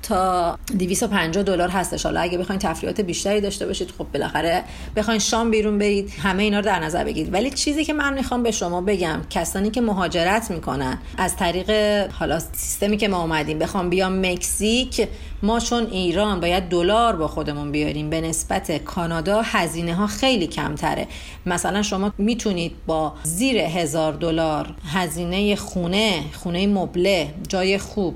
تا 0.08 0.58
250 0.78 1.42
دلار 1.42 1.68
هستش. 1.68 2.06
حالا 2.06 2.20
اگه 2.20 2.38
بخواید 2.38 2.60
تفریحات 2.60 3.00
بیشتری 3.00 3.40
داشته 3.40 3.66
باشید 3.66 3.90
خب 3.98 4.06
بالاخره 4.12 4.64
بخواید 4.96 5.20
شام 5.20 5.50
بیرون 5.50 5.78
برید. 5.78 6.12
همه 6.22 6.42
اینا 6.42 6.58
رو 6.58 6.64
در 6.64 6.78
نظر 6.78 7.04
بگیرید. 7.04 7.32
ولی 7.32 7.50
چیزی 7.50 7.84
که 7.84 7.92
من 7.92 8.14
می‌خوام 8.14 8.42
به 8.42 8.50
شما 8.50 8.80
بگم 8.80 9.20
کسانی 9.30 9.70
که 9.70 9.80
مهاجرت 9.80 10.50
می‌کنن 10.50 10.98
از 11.18 11.36
طریق 11.36 11.70
حالا 12.12 12.38
سیستمی 12.38 12.96
که 12.96 13.08
ما 13.08 13.20
اومدیم 13.20 13.58
بخوام 13.58 13.90
بیام 13.90 14.26
مکزیک 14.26 15.08
ما 15.42 15.60
چون 15.60 15.86
ایران 15.86 16.40
باید 16.40 16.68
دلار 16.68 17.16
با 17.16 17.28
خودمون 17.28 17.72
بیاریم. 17.72 18.10
به 18.10 18.20
نسبت 18.20 18.84
کانادا 18.84 19.42
هزینه 19.44 19.94
ها 19.94 20.06
خیلی 20.06 20.46
کمتره. 20.46 21.06
مثلا 21.46 21.82
شما 21.82 22.12
می‌تونید 22.18 22.72
با 22.86 23.12
زیر 23.22 23.56
هزار 23.56 24.12
دلار 24.12 24.74
هزینه 24.94 25.56
خونه 25.56 26.22
خونه 26.32 26.66
مبله 26.66 27.34
جای 27.48 27.78
خوب 27.78 28.14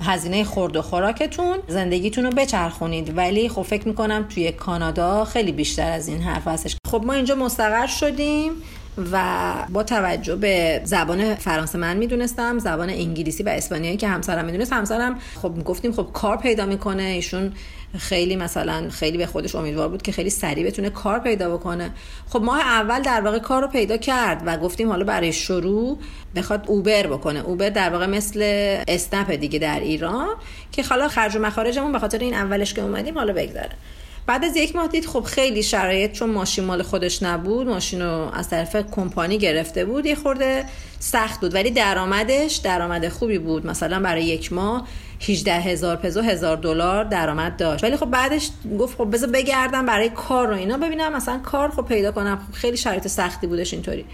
هزینه 0.00 0.44
خورد 0.44 0.76
و 0.76 0.82
خوراکتون 0.82 1.58
زندگیتون 1.68 2.24
رو 2.24 2.30
بچرخونید. 2.30 3.16
ولی 3.16 3.48
خب 3.48 3.62
فکر 3.62 3.88
می‌کنم 3.88 4.26
توی 4.34 4.52
کانادا 4.52 5.24
خیلی 5.24 5.52
بیشتر 5.52 5.92
از 5.92 6.08
این 6.08 6.22
حرف 6.22 6.48
هستش. 6.48 6.76
خب 6.88 7.02
ما 7.06 7.12
اینجا 7.12 7.34
مستقر 7.34 7.86
شدیم. 7.86 8.52
و 9.12 9.54
با 9.70 9.82
توجه 9.82 10.36
به 10.36 10.80
زبان 10.84 11.34
فرانسه 11.34 11.78
من 11.78 11.96
می‌دونستم 11.96 12.58
زبان 12.58 12.90
انگلیسی 12.90 13.42
و 13.42 13.48
اسپانیایی 13.48 13.96
که 13.96 14.08
همسرم 14.08 14.44
می‌دونست 14.44 14.72
همسرم 14.72 15.18
خب 15.42 15.64
گفتیم 15.64 15.92
خب 15.92 16.08
کار 16.12 16.36
پیدا 16.36 16.66
می‌کنه. 16.66 17.02
ایشون 17.02 17.52
خیلی 17.98 18.36
مثلا 18.36 18.88
خیلی 18.90 19.18
به 19.18 19.26
خودش 19.26 19.54
امیدوار 19.54 19.88
بود 19.88 20.02
که 20.02 20.12
خیلی 20.12 20.30
سریع 20.30 20.66
بتونه 20.66 20.90
کار 20.90 21.18
پیدا 21.18 21.56
بکنه. 21.56 21.90
خب 22.28 22.42
ماه 22.42 22.60
اول 22.60 23.02
در 23.02 23.20
واقع 23.20 23.38
کار 23.38 23.62
رو 23.62 23.68
پیدا 23.68 23.96
کرد 23.96 24.42
و 24.46 24.56
گفتیم 24.56 24.88
حالا 24.88 25.04
برای 25.04 25.32
شروع 25.32 25.98
بخواد 26.36 26.64
اوبر 26.66 27.06
بکنه. 27.06 27.40
اوبر 27.40 27.70
در 27.70 27.90
واقع 27.90 28.06
مثل 28.06 28.40
اسنپ 28.88 29.30
دیگه 29.30 29.58
در 29.58 29.80
ایران 29.80 30.28
که 30.72 30.82
حالا 30.82 31.08
خرج 31.08 31.36
و 31.36 31.38
مخارجمون 31.38 31.92
به 31.92 31.98
خاطر 31.98 32.18
این 32.18 32.34
اولش 32.34 32.74
که 32.74 32.82
اومدیم 32.82 33.18
حالا 33.18 33.32
بگذره. 33.32 33.70
بعد 34.26 34.44
از 34.44 34.56
یک 34.56 34.76
ماه 34.76 34.88
دید 34.88 35.06
خب 35.06 35.20
خیلی 35.20 35.62
شرایط 35.62 36.12
چون 36.12 36.30
ماشین 36.30 36.64
مال 36.64 36.82
خودش 36.82 37.22
نبود 37.22 37.66
ماشین 37.66 38.02
رو 38.02 38.30
از 38.34 38.48
طرف 38.48 38.76
کمپانی 38.76 39.38
گرفته 39.38 39.84
بود 39.84 40.06
یه 40.06 40.14
خورده 40.14 40.64
سخت 41.00 41.40
بود. 41.40 41.54
ولی 41.54 41.70
درآمدش 41.70 42.56
درآمد 42.56 43.08
خوبی 43.08 43.38
بود. 43.38 43.66
مثلا 43.66 44.00
برای 44.00 44.24
یک 44.24 44.52
ماه 44.52 44.88
18 45.28 45.52
هزار 45.52 45.96
پزو 45.96 46.20
هزار 46.20 46.56
دلار 46.56 47.04
درآمد 47.04 47.56
داشت. 47.56 47.84
ولی 47.84 47.96
خب 47.96 48.06
بعدش 48.06 48.50
گفت 48.78 48.98
خب 48.98 49.10
بذار 49.10 49.30
بگردم 49.30 49.86
برای 49.86 50.08
کار 50.08 50.48
رو 50.48 50.54
اینا. 50.54 50.76
ببینم 50.78 51.12
مثلا 51.12 51.38
کار 51.38 51.70
خب 51.70 51.82
پیدا 51.82 52.12
کنم. 52.12 52.40
خب 52.46 52.54
خیلی 52.54 52.76
شرایط 52.76 53.08
سختی 53.08 53.46
بودش 53.46 53.72
اینطوری. 53.72 54.04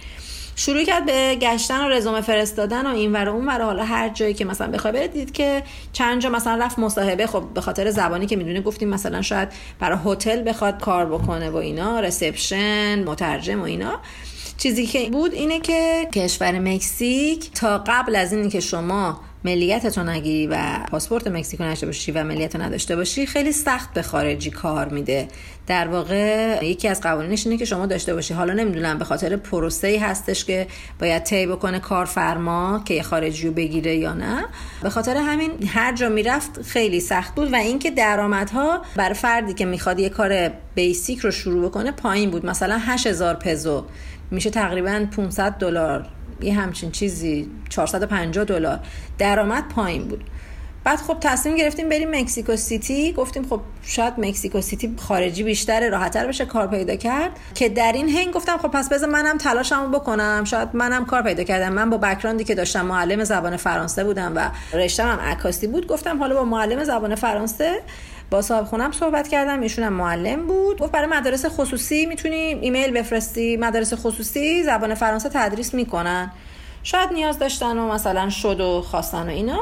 شروع 0.57 0.85
کرد 0.85 1.07
به 1.07 1.35
گشتن 1.41 1.85
و 1.85 1.89
رزومه 1.89 2.21
فرستادن 2.21 2.87
و 2.87 2.95
این 2.95 3.13
ور 3.13 3.29
اون 3.29 3.47
ور. 3.47 3.63
حالا 3.63 3.85
هر 3.85 4.09
جایی 4.09 4.35
که 4.35 4.45
مثلا 4.45 4.67
بخوای 4.67 4.93
برید 4.93 5.13
دید 5.13 5.33
که 5.33 5.63
چند 5.93 6.23
جا 6.23 6.31
مثلا 6.31 6.65
رفت 6.65 6.79
مصاحبه. 6.79 7.27
خب 7.27 7.45
به 7.55 7.61
خاطر 7.61 7.91
زبانی 7.91 8.27
که 8.27 8.37
می‌دونه 8.37 8.61
گفتیم 8.61 8.89
مثلا 8.89 9.23
شاید 9.23 9.49
برای 9.81 9.99
هتل 10.07 10.49
بخواد 10.49 10.81
کار 10.81 11.07
بکنه 11.07 11.51
و 11.51 11.57
اینا 11.57 12.01
رسپشن 12.01 13.05
مترجم 13.05 13.61
و 13.61 13.65
اینا. 13.65 14.01
چیزی 14.59 14.87
که 14.87 15.11
بود 15.11 15.35
اینه 15.35 15.61
که 15.61 16.09
کشور 16.15 16.59
مکزیک 16.59 17.53
تا 17.53 17.79
قبل 17.79 18.17
از 18.17 18.33
اینکه 18.33 18.61
شما 18.61 19.21
ملیتتو 19.45 20.05
نگیری 20.05 20.47
و 20.47 20.59
پاسپورت 20.91 21.27
مکزیکو 21.27 21.65
نداشته 21.65 21.87
باشی 21.87 22.13
و 22.13 22.25
ملیت 22.25 22.57
نداشته 22.57 22.97
باشی 22.97 23.27
خیلی 23.27 23.53
سخت 23.53 23.95
به 23.95 24.03
خارجی 24.03 24.51
کار 24.51 24.89
میده. 24.89 25.29
در 25.67 25.89
واقع 25.89 26.59
یکی 26.65 26.89
از 26.89 27.01
قوانینش 27.01 27.47
اینه 27.47 27.59
که 27.59 27.65
شما 27.65 27.87
داشته 27.87 28.15
باشی. 28.15 28.35
حالا 28.35 28.53
نمی‌دونم 28.53 28.99
به 28.99 29.05
خاطر 29.05 29.37
پروسه 29.37 29.89
ای 29.89 29.97
هستش 29.97 30.45
که 30.45 30.67
باید 31.01 31.23
طی 31.23 31.47
بکنه 31.47 31.79
کارفرما 31.79 32.83
که 32.85 33.03
خارجی 33.03 33.47
رو 33.47 33.55
بگیره 33.55 33.97
یا 33.97 34.13
نه. 34.13 34.45
به 34.83 34.91
خاطر 34.91 35.17
همین 35.17 35.51
هر 35.67 35.95
جا 35.95 36.09
می‌رفت 36.09 36.63
خیلی 36.63 37.01
سخت 37.01 37.35
بود 37.35 37.53
و 37.53 37.57
اینکه 37.57 37.91
درآمدها 37.91 38.83
برای 38.97 39.15
فردی 39.15 39.55
که 39.55 39.65
می‌خواد 39.65 40.01
یه 40.01 40.09
کار 40.09 40.51
basic 40.75 41.19
رو 41.19 41.31
شروع 41.31 41.69
بکنه 41.69 41.93
پایین 41.93 42.31
بود. 42.31 42.47
مثلا 42.47 42.79
8000 42.79 43.35
پزو. 43.35 43.85
میشه 44.31 44.51
تقریبا 44.51 45.07
500 45.17 45.53
دلار 45.53 46.07
یه 46.45 46.55
همچین 46.55 46.91
چیزی 46.91 47.51
450 47.69 48.45
دلار. 48.45 48.81
درآمد 49.19 49.69
پایین 49.69 50.09
بود. 50.09 50.25
بعد 50.85 50.99
خب 50.99 51.17
تصمیم 51.21 51.57
گرفتیم 51.57 51.89
بریم 51.89 52.11
مکسیکو 52.21 52.57
سیتی. 52.57 53.13
گفتیم 53.13 53.49
خب 53.49 53.61
شاید 53.83 54.15
مکسیکو 54.19 54.61
سیتی 54.61 54.95
خارجی 54.99 55.43
بیشتر 55.43 55.91
راحتتر 55.91 56.27
بشه 56.27 56.45
کار 56.45 56.67
پیدا 56.67 56.97
کرد. 56.97 57.31
که 57.55 57.69
در 57.69 57.93
این 57.93 58.09
حین 58.09 58.31
گفتم 58.31 58.57
خب 58.57 58.69
پس 58.69 58.89
بذار 58.89 59.09
منم 59.09 59.39
تلاشمو 59.39 59.89
بکنم. 59.89 60.45
شاید 60.45 60.69
منم 60.73 61.05
کار 61.05 61.23
پیدا 61.23 61.43
کردم. 61.43 61.73
من 61.73 61.91
با 61.91 61.99
background 61.99 62.40
ی 62.40 62.45
که 62.45 62.55
داشتم 62.55 62.87
معلم 62.87 63.25
زبان 63.25 63.57
فرانسه 63.57 64.05
بودم 64.05 64.33
و 64.37 64.51
رشتم 64.77 65.09
هم 65.09 65.21
عکاسی 65.21 65.67
بود 65.67 65.87
گفتم 65.87 66.19
حالا 66.19 66.35
با 66.35 66.45
معلم 66.45 66.85
زبان 66.85 67.15
فرانسه 67.15 67.81
با 68.33 68.43
صاحب 68.43 68.65
خونم 68.65 68.93
صحبت 68.93 69.29
کردم 69.29 69.61
ایشون 69.61 69.85
هم 69.85 69.93
معلم 69.93 70.47
بود. 70.47 70.79
گفت 70.79 70.93
برای 70.93 71.07
مدارس 71.07 71.47
خصوصی 71.47 72.07
می‌تونی 72.07 72.37
ایمیل 72.37 72.91
بفرستی. 72.91 73.57
مدارس 73.57 73.95
خصوصی 73.95 74.63
زبان 74.63 74.95
فرانسه 74.95 75.29
تدریس 75.29 75.75
می‌کنن. 75.75 76.33
شاید 76.83 77.13
نیاز 77.13 77.39
داشتن 77.39 77.79
و 77.79 77.93
مثلا 77.93 78.31
شد 78.31 78.61
و 78.61 78.83
خواستن 78.83 79.23
و 79.23 79.29
اینا. 79.29 79.61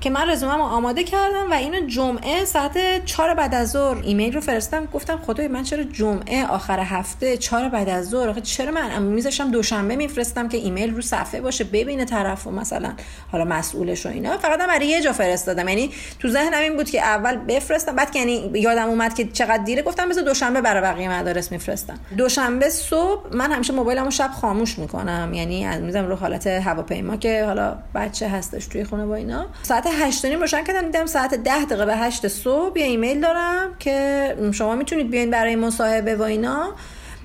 که 0.00 0.10
من 0.10 0.30
رزومم 0.30 0.60
آماده 0.60 1.04
کردم 1.04 1.50
و 1.50 1.54
اینو 1.54 1.86
جمعه 1.86 2.44
ساعت 2.44 3.04
چهار 3.04 3.34
بعد 3.34 3.54
از 3.54 3.70
ظهر 3.70 4.02
ایمیل 4.02 4.34
رو 4.34 4.40
فرستم 4.40 4.86
گفتم 4.86 5.18
خدای 5.26 5.48
من 5.48 5.62
چرا 5.62 5.82
جمعه 5.82 6.46
آخر 6.46 6.80
هفته 6.80 7.36
چهار 7.36 7.68
بعد 7.68 7.88
از 7.88 8.08
ظهر؟ 8.08 8.40
چرا 8.40 8.72
من 8.72 9.02
میذاشم 9.02 9.50
دوشنبه 9.50 9.96
میفرستم 9.96 10.48
که 10.48 10.56
ایمیل 10.56 10.94
رو 10.94 11.02
صفحه 11.02 11.40
باشه 11.40 11.64
ببینه 11.64 12.04
طرف 12.04 12.46
و 12.46 12.50
مثلا 12.50 12.92
حالا 13.32 13.44
مسئولش 13.44 14.06
و 14.06 14.08
اینا. 14.08 14.38
فقط 14.38 14.58
برای 14.58 14.86
یه 14.86 15.00
جا 15.00 15.12
فرستادم. 15.12 15.68
یعنی 15.68 15.90
تو 16.18 16.28
ذهنم 16.28 16.60
این 16.60 16.76
بود 16.76 16.90
که 16.90 17.00
اول 17.00 17.36
بفرستم 17.36 17.96
بعد 17.96 18.10
که 18.10 18.18
یعنی 18.18 18.50
یادم 18.54 18.88
اومد 18.88 19.14
که 19.14 19.24
چقدر 19.24 19.62
دیره 19.64 19.82
گفتم 19.82 20.08
مثلا 20.08 20.22
دوشنبه 20.22 20.60
برای 20.60 20.82
بقیه 20.82 21.10
مدارس 21.10 21.52
میفرستم. 21.52 21.98
دوشنبه 22.16 22.68
صبح 22.68 23.36
من 23.36 23.52
همیشه 23.52 23.72
موبایلمو 23.72 24.10
شب 24.10 24.30
خاموش 24.40 24.78
می‌کنم. 24.78 25.34
یعنی 25.34 25.66
از 25.66 25.80
می‌ذارم 25.80 26.08
رو 26.08 26.16
حالت 26.16 26.46
هواپیما 26.46 27.16
که 27.16 27.44
حالا 27.44 27.76
بچه 27.94 28.28
هستش 28.28 28.66
توی 28.66 28.84
خونه 28.84 29.06
با 29.06 29.14
اینا. 29.14 29.46
ساعت 29.62 29.89
هشت 29.90 30.24
نیم 30.24 30.40
روشن 30.40 30.64
کردم. 30.64 30.82
دیدم 30.82 31.06
ساعت 31.06 31.34
ده 31.34 31.64
دقیقه 31.64 31.86
به 31.86 31.96
هشت 31.96 32.28
صبح 32.28 32.78
یه 32.78 32.84
ایمیل 32.84 33.20
دارم 33.20 33.74
که 33.78 34.36
شما 34.52 34.74
می‌تونید 34.74 35.10
بیاین 35.10 35.30
برای 35.30 35.56
مصاحبه 35.56 36.16
و 36.16 36.22
اینا. 36.22 36.72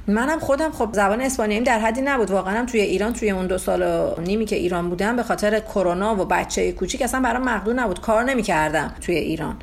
منم 0.07 0.39
خودم 0.39 0.71
خب 0.71 0.89
زبان 0.93 1.21
اسپانیایی 1.21 1.63
در 1.63 1.79
حدی 1.79 2.01
نبود. 2.01 2.31
واقعا 2.31 2.65
توی 2.65 2.79
ایران 2.81 3.13
توی 3.13 3.31
اون 3.31 3.47
دو 3.47 3.57
سال 3.57 3.81
و 3.81 4.21
نیمی 4.21 4.45
که 4.45 4.55
ایران 4.55 4.89
بودم 4.89 5.15
به 5.15 5.23
خاطر 5.23 5.59
کرونا 5.59 6.15
و 6.15 6.25
بچه 6.25 6.71
کوچیک 6.71 7.01
اصلا 7.01 7.19
برام 7.19 7.43
مقدور 7.43 7.73
نبود. 7.73 8.01
کار 8.01 8.23
نمی‌کردم 8.23 8.95
توی 9.01 9.15
ایران. 9.15 9.57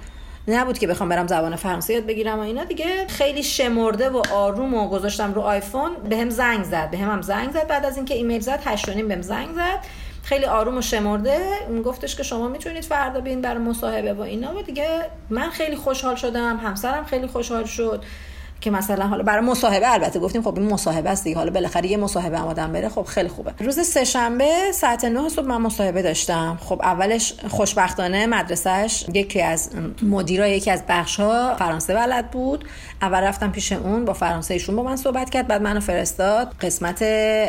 نبود 0.49 0.79
که 0.79 0.87
بخوام 0.87 1.09
برم 1.09 1.27
زبان 1.27 1.57
فرانسه 1.57 1.95
یاد 1.95 2.07
بگیرم 2.07 2.39
و 2.39 2.43
اینا. 2.43 2.65
دیگه 2.65 3.07
خیلی 3.09 3.43
شمرده 3.43 4.11
و 4.11 4.23
آروم 4.33 4.75
و 4.75 4.89
گذاشتم 4.89 5.35
رو 5.35 5.41
آیفون. 5.41 5.91
بهم 6.09 6.31
زنگ 6.31 6.65
زد. 6.65 6.91
بهم 6.91 7.11
هم 7.11 7.23
زنگ 7.23 7.53
زد. 7.53 7.67
بعد 7.67 7.85
از 7.85 7.97
اینکه 7.97 8.15
ایمیل 8.15 8.41
زد 8.41 8.61
8 8.65 8.91
بهم 8.91 9.23
زنگ 9.23 9.49
زد. 9.55 9.79
خیلی 10.23 10.45
آروم 10.45 10.77
و 10.77 10.81
شمرده. 10.81 11.41
گفتش 11.85 12.17
که 12.17 12.23
شما 12.23 12.49
می‌تونید 12.49 12.85
فردا 12.85 13.21
بین 13.21 13.41
برای 13.41 13.63
مصاحبه 13.63 14.15
و 14.15 14.21
اینا. 14.21 14.59
و 14.59 14.63
دیگه 14.63 14.87
من 15.31 15.51
خیلی 15.51 15.77
خوشحال 15.77 16.15
شدم 16.15 16.57
همسرم 16.57 17.05
خیلی 17.05 17.27
خوشحال 17.27 17.65
شد 17.65 18.05
که 18.61 18.71
مثلا 18.71 19.07
حالا 19.07 19.23
برای 19.23 19.45
مصاحبه 19.45 19.93
البته 19.93 20.21
گفتیم 20.21 20.43
خب 20.43 20.59
این 20.59 20.73
مصاحبه 20.73 21.11
است 21.11 21.25
دیگه. 21.25 21.37
حالا 21.37 21.51
بالاخره 21.51 21.87
یه 21.87 21.97
مصاحبه 21.97 22.39
هم 22.39 22.47
آدم 22.47 22.73
بره 22.73 22.89
خب 22.89 23.03
خیلی 23.03 23.29
خوبه. 23.29 23.53
روز 23.59 23.81
سهشنبه 23.81 24.73
ساعت 24.73 25.05
9 25.05 25.29
صبح 25.29 25.47
من 25.47 25.57
مصاحبه 25.57 26.03
داشتم. 26.03 26.59
خب 26.65 26.81
اولش 26.83 27.35
خوشبختانه 27.49 28.27
مدرسهش 28.27 29.05
یکی 29.15 29.43
از 29.43 29.71
مدیرا 30.03 30.49
یکی 30.49 30.71
از 30.71 30.83
بخش 30.89 31.21
ها 31.21 31.57
فرانسه 31.57 31.95
بلد 31.95 32.31
بود. 32.31 32.65
اول 33.03 33.21
رفتم 33.21 33.53
پیش 33.53 33.73
اون 33.73 34.05
با 34.05 34.13
فرانسه 34.13 34.55
ایشون 34.55 34.77
با 34.77 34.83
من 34.83 34.97
صحبت 34.97 35.31
کرد 35.31 35.47
بعد 35.47 35.63
منو 35.63 35.81
فرستاد 35.81 36.55
قسمت 36.61 36.99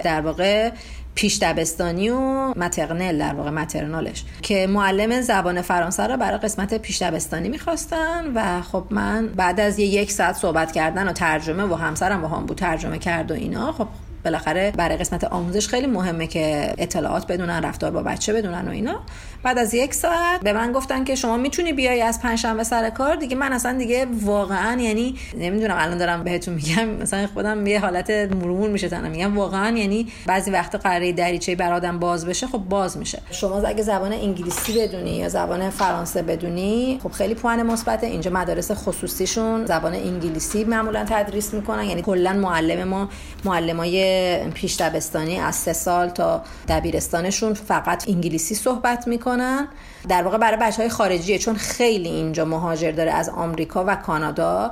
در 0.04 0.22
واقع 0.22 0.72
پیش 1.16 1.40
دبستانی 1.42 2.10
و 2.10 2.20
مترنل 2.60 3.18
در 3.18 3.34
واقع 3.34 3.50
مترنالش 3.50 4.24
که 4.42 4.68
معلم 4.68 5.22
زبان 5.22 5.62
فرانسه 5.62 6.08
رو 6.08 6.18
برای 6.18 6.38
قسمت 6.38 6.74
پیش 6.74 7.02
دبستانی 7.02 7.50
می‌خواستن 7.50 8.32
و 8.36 8.62
خب 8.62 8.84
من 8.90 9.28
بعد 9.28 9.60
از 9.60 9.80
یه 9.80 9.86
یک 9.86 10.12
ساعت 10.12 10.36
صحبت 10.36 10.72
کردن 10.72 11.08
و 11.08 11.14
ترجمه 11.14 11.64
و 11.64 11.76
همسرم 11.76 12.22
با 12.22 12.28
هم 12.28 12.46
بود 12.46 12.58
ترجمه 12.58 12.98
کرد 13.00 13.32
و 13.32 13.34
اینا 13.34 13.72
خب 13.72 13.88
بالاخره 14.26 14.72
برای 14.78 14.98
قسمت 14.98 15.24
آموزش 15.24 15.68
خیلی 15.68 15.88
مهمه 15.88 16.28
که 16.28 16.74
اطلاعات 16.78 17.28
بدونن 17.28 17.64
رفتار 17.64 17.92
با 17.92 18.04
بچه 18.04 18.34
بدونن 18.34 18.68
و 18.68 18.72
اینا. 18.72 19.00
بعد 19.44 19.58
از 19.58 19.74
یک 19.74 19.94
ساعت 19.94 20.42
به 20.42 20.54
من 20.54 20.72
گفتن 20.72 21.04
که 21.04 21.16
شما 21.16 21.38
می‌تونی 21.38 21.74
بیای 21.74 22.02
از 22.02 22.22
پنجشنبه 22.22 22.64
سر 22.64 22.90
کار؟ 22.90 23.16
دیگه 23.16 23.36
من 23.36 23.54
اصلا 23.54 23.78
دیگه 23.78 24.08
واقعا 24.22 24.82
یعنی 24.82 25.16
نمی‌دونم 25.38 25.76
الان 25.80 25.98
دارم 25.98 26.24
بهتون 26.24 26.54
میگم 26.54 26.86
مثلا 26.86 27.28
خودم 27.34 27.68
یه 27.68 27.80
حالت 27.80 28.10
مرمور 28.10 28.70
میشه 28.70 28.90
تنم 28.90 29.12
میگم 29.12 29.38
واقعا 29.38 29.78
یعنی 29.78 30.08
بعضی 30.26 30.52
وقت 30.52 30.76
قراره 30.76 31.12
دریچه 31.12 31.56
بر 31.56 31.74
آدم 31.74 32.00
باز 32.00 32.26
بشه 32.26 32.48
خب 32.48 32.58
باز 32.58 32.98
میشه. 32.98 33.20
شما 33.32 33.62
اگه 33.62 33.84
زبان 33.84 34.14
انگلیسی 34.14 34.80
بدونی 34.80 35.16
یا 35.16 35.30
زبان 35.30 35.70
فرانسه 35.70 36.22
بدونی 36.22 37.00
خب 37.04 37.12
خیلی 37.12 37.34
پوان 37.34 37.64
مثبت. 37.64 38.04
اینجا 38.04 38.32
مدارس 38.32 38.72
خصوصیشون 38.72 39.66
زبان 39.66 39.94
انگلیسی 39.94 40.64
معمولا 40.64 41.06
تدریس 41.10 41.54
می‌کنن. 41.54 41.84
یعنی 41.84 42.02
کلا 42.02 42.34
معلم 42.34 42.88
ما 42.88 43.10
معلمای 43.46 44.13
پیش 44.54 44.82
دبستانی 44.82 45.40
از 45.40 45.56
سه 45.56 45.74
سال 45.74 46.10
تا 46.10 46.42
دبیرستانشون 46.68 47.54
فقط 47.54 48.10
انگلیسی 48.10 48.56
صحبت 48.56 49.08
می‌کنن. 49.08 49.68
در 50.10 50.24
واقع 50.24 50.38
برای 50.38 50.58
بچه 50.58 50.78
های 50.78 50.90
خارجیه 50.90 51.38
چون 51.38 51.56
خیلی 51.56 52.10
اینجا 52.10 52.46
مهاجر 52.46 52.92
داره 52.92 53.12
از 53.12 53.30
آمریکا 53.30 53.84
و 53.88 53.96
کانادا 53.96 54.72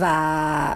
و 0.00 0.04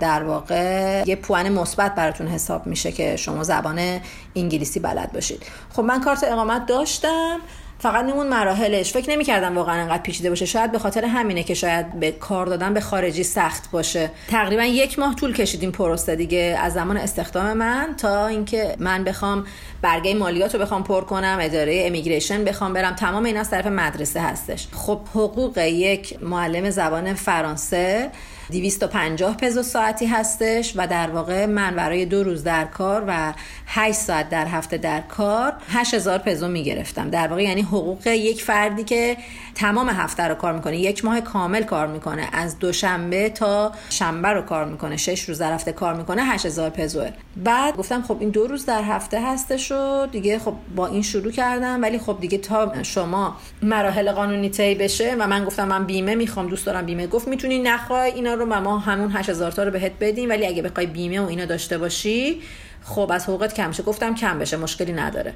در 0.00 0.22
واقع 0.22 1.02
یه 1.06 1.16
پوان 1.16 1.48
مثبت 1.48 1.94
براتون 1.94 2.26
حساب 2.26 2.66
میشه 2.66 2.92
که 2.92 3.16
شما 3.16 3.42
زبان 3.42 4.00
انگلیسی 4.36 4.80
بلد 4.80 5.12
باشید. 5.12 5.42
خب 5.72 5.82
من 5.82 6.00
کارت 6.00 6.24
اقامت 6.24 6.66
داشتم. 6.66 7.38
فقط 7.80 8.04
نمون 8.04 8.28
مراحلش. 8.28 8.92
فکر 8.92 9.10
نمی‌کردم 9.10 9.56
واقعا 9.56 9.80
انقدر 9.80 10.02
پیچیده 10.02 10.30
باشه. 10.30 10.46
شاید 10.46 10.72
به 10.72 10.78
خاطر 10.78 11.04
همینه 11.04 11.42
که 11.42 11.54
شاید 11.54 12.00
به 12.00 12.12
کار 12.12 12.46
دادن 12.46 12.74
به 12.74 12.80
خارجی 12.80 13.24
سخت 13.24 13.70
باشه. 13.70 14.10
تقریبا 14.28 14.64
یک 14.64 14.98
ماه 14.98 15.14
طول 15.14 15.34
کشیدیم 15.34 15.70
پروسه 15.70 16.16
دیگه. 16.16 16.58
از 16.62 16.72
زمان 16.72 16.96
استخدام 16.96 17.52
من 17.52 17.94
تا 17.98 18.26
اینکه 18.26 18.76
من 18.78 19.04
بخوام 19.04 19.46
برگه 19.82 20.14
مالیات 20.14 20.54
رو 20.54 20.60
بخوام 20.60 20.84
پر 20.84 21.00
کنم 21.00 21.38
اداره 21.40 21.82
امیگریشن 21.86 22.44
بخوام 22.44 22.72
برم 22.72 22.94
تمام 22.94 23.24
اینا 23.24 23.40
از 23.40 23.50
طرف 23.50 23.66
مدرسه 23.66 24.20
هستش. 24.20 24.68
خب 24.72 25.00
حقوق 25.14 25.58
یک 25.58 26.22
معلم 26.22 26.70
زبان 26.70 27.14
فرانسه 27.14 28.10
250 28.52 29.37
پزو 29.37 29.62
ساعتی 29.62 30.06
هستش 30.06 30.72
و 30.76 30.87
در 30.87 31.11
واقع 31.11 31.46
من 31.46 31.76
برای 31.76 32.04
دو 32.04 32.22
روز 32.22 32.44
در 32.44 32.64
کار 32.64 33.04
و 33.08 33.32
8 33.66 33.98
ساعت 33.98 34.28
در 34.28 34.46
هفته 34.46 34.78
در 34.78 35.00
کار 35.00 35.52
8000 35.72 36.18
پزو 36.18 36.48
می‌گرفتم. 36.48 37.11
در 37.11 37.28
واقع 37.28 37.42
یعنی 37.42 37.62
حقوق 37.62 38.06
یک 38.06 38.42
فردی 38.42 38.84
که 38.84 39.16
تمام 39.54 39.88
هفته 39.88 40.22
رو 40.22 40.34
کار 40.34 40.52
می‌کنه 40.52 40.78
یک 40.78 41.04
ماه 41.04 41.20
کامل 41.20 41.62
کار 41.62 41.87
می‌کنه. 41.87 42.28
از 42.32 42.58
دوشنبه 42.58 43.28
تا 43.30 43.72
شنبه 43.90 44.28
رو 44.28 44.42
کار 44.42 44.64
می‌کنه. 44.64 44.96
شش 44.96 45.22
روز 45.28 45.38
در 45.38 45.52
هفته 45.52 45.72
کار 45.72 45.94
می‌کنه 45.94 46.24
8000 46.24 46.70
پزوه. 46.70 47.11
بعد 47.37 47.76
گفتم 47.76 48.02
خب 48.02 48.16
این 48.20 48.30
دو 48.30 48.46
روز 48.46 48.66
در 48.66 48.82
هفته 48.82 49.20
هستش 49.20 49.72
و 49.72 50.06
دیگه 50.06 50.38
خب 50.38 50.54
با 50.76 50.87
این 50.87 51.02
شروع 51.02 51.32
کردم. 51.32 51.82
ولی 51.82 51.98
خب 51.98 52.16
دیگه 52.20 52.38
تا 52.38 52.82
شما 52.82 53.37
مراحل 53.62 54.12
قانونی 54.12 54.50
طی 54.50 54.74
بشه 54.74 55.16
و 55.18 55.26
من 55.26 55.44
گفتم 55.44 55.68
من 55.68 55.84
بیمه 55.84 56.14
می‌خوام 56.14 56.46
دوست 56.46 56.66
دارم 56.66 56.87
بیمه 56.87 57.06
گفت 57.06 57.28
می‌تونی 57.28 57.58
نخوای 57.58 58.11
اینا 58.11 58.34
رو 58.38 58.46
ما 58.46 58.79
همون 58.79 59.11
8000 59.11 59.53
تا 59.53 59.62
رو 59.62 59.70
بهت 59.70 59.92
بدیم 60.01 60.29
ولی 60.29 60.46
اگه 60.46 60.62
بخوای 60.62 60.87
بیمه 60.87 61.20
و 61.20 61.24
اینا 61.24 61.44
داشته 61.44 61.79
باشی 61.79 62.42
خب 62.85 63.11
از 63.14 63.24
حقوقت 63.24 63.55
کم 63.55 63.72
شه. 63.72 63.83
گفتم 63.83 64.14
کم 64.14 64.38
بشه 64.38 64.57
مشکلی 64.57 64.92
نداره. 64.92 65.35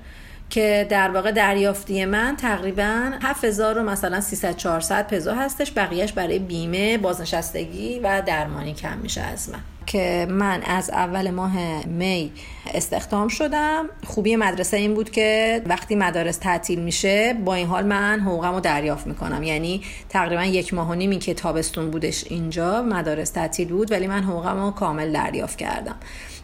که 0.51 0.87
در 0.91 1.11
واقع 1.11 1.33
دریافتی 1.33 2.05
من 2.05 2.37
تقریبا 2.37 3.13
7000 3.23 3.75
رو 3.75 3.83
مثلا 3.83 4.21
300 4.21 4.57
400 4.57 5.07
پزو 5.07 5.31
هستش. 5.31 5.73
بقیهش 5.77 6.13
برای 6.13 6.39
بیمه 6.39 6.99
بازنشستگی 6.99 8.01
و 8.01 8.23
درمانی 8.27 8.75
کم 8.75 8.99
میشه 8.99 9.21
از 9.21 9.51
من. 9.51 9.72
که 9.87 10.27
من 10.31 10.63
از 10.63 10.91
اول 10.91 11.31
ماه 11.31 11.87
می 11.87 12.33
استخدام 12.75 13.29
شدم. 13.29 13.87
خوبی 14.05 14.37
مدرسه 14.37 14.77
این 14.77 14.95
بود 14.95 15.11
که 15.11 15.63
وقتی 15.67 15.95
مدارس 15.95 16.37
تعطیل 16.37 16.81
میشه 16.81 17.35
با 17.45 17.55
این 17.55 17.67
حال 17.67 17.87
من 17.87 18.21
حقوقم 18.21 18.55
رو 18.55 18.61
دریافت 18.61 19.07
می‌کنم. 19.07 19.43
یعنی 19.43 19.83
تقریبا 20.09 20.45
یک 20.45 20.75
ماه 20.75 20.91
و 20.91 20.95
نیمی 20.95 21.19
که 21.19 21.35
تابستون 21.35 21.91
بودش 21.91 22.25
اینجا 22.29 22.83
مدارس 22.83 23.31
تعطیل 23.31 23.69
بود 23.69 23.93
ولی 23.93 24.07
من 24.07 24.23
حقوقم 24.25 24.65
رو 24.65 24.71
کامل 24.71 25.13
دریافت 25.13 25.59
کردم. 25.59 25.97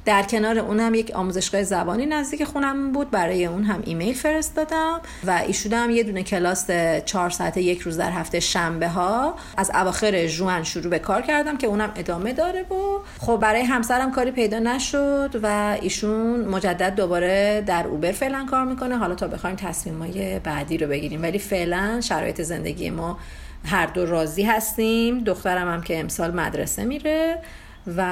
در 0.08 0.22
کنار 0.22 0.58
اونم 0.58 0.94
یک 0.94 1.10
آموزشگاه 1.10 1.62
زبانی 1.62 2.06
نزدیک 2.06 2.44
خونم 2.44 2.92
بود. 2.92 3.10
برای 3.10 3.46
اون 3.46 3.64
هم 3.64 3.82
ایمیل 3.84 4.14
فرستادم 4.14 5.00
و 5.26 5.42
ایشون 5.46 5.72
هم 5.72 5.90
یه 5.90 6.02
دونه 6.02 6.22
کلاس 6.22 6.70
چهار 7.04 7.30
ساعته 7.30 7.62
یک 7.62 7.80
روز 7.80 7.96
در 7.96 8.10
هفته 8.10 8.40
شنبه 8.40 8.88
ها 8.88 9.34
از 9.56 9.70
اواخر 9.74 10.26
جوان 10.26 10.62
شروع 10.62 10.90
به 10.90 10.98
کار 10.98 11.22
کردم 11.22 11.56
که 11.56 11.66
اونم 11.66 11.92
ادامه 11.96 12.32
داره 12.32 12.62
و 12.62 12.98
خب 13.18 13.36
برای 13.36 13.62
همسرم 13.62 14.12
کاری 14.12 14.30
پیدا 14.30 14.58
نشد 14.58 15.40
و 15.42 15.76
ایشون 15.82 16.44
مجدد 16.44 16.94
دوباره 16.94 17.64
در 17.66 17.86
اوبر 17.86 18.12
فعلا 18.12 18.46
کار 18.50 18.64
می‌کنه. 18.64 18.96
حالا 18.96 19.14
تا 19.14 19.28
بخوایم 19.28 19.56
تصمیمای 19.56 20.38
بعدی 20.38 20.78
رو 20.78 20.86
بگیریم. 20.88 21.22
ولی 21.22 21.38
فعلا 21.38 22.00
شرایط 22.00 22.42
زندگی 22.42 22.90
ما 22.90 23.18
هر 23.64 23.86
دو 23.86 24.06
راضی 24.06 24.42
هستیم. 24.42 25.18
دخترم 25.24 25.68
هم 25.68 25.82
که 25.82 26.00
امسال 26.00 26.34
مدرسه 26.34 26.84
میره. 26.84 27.38
و 27.96 28.04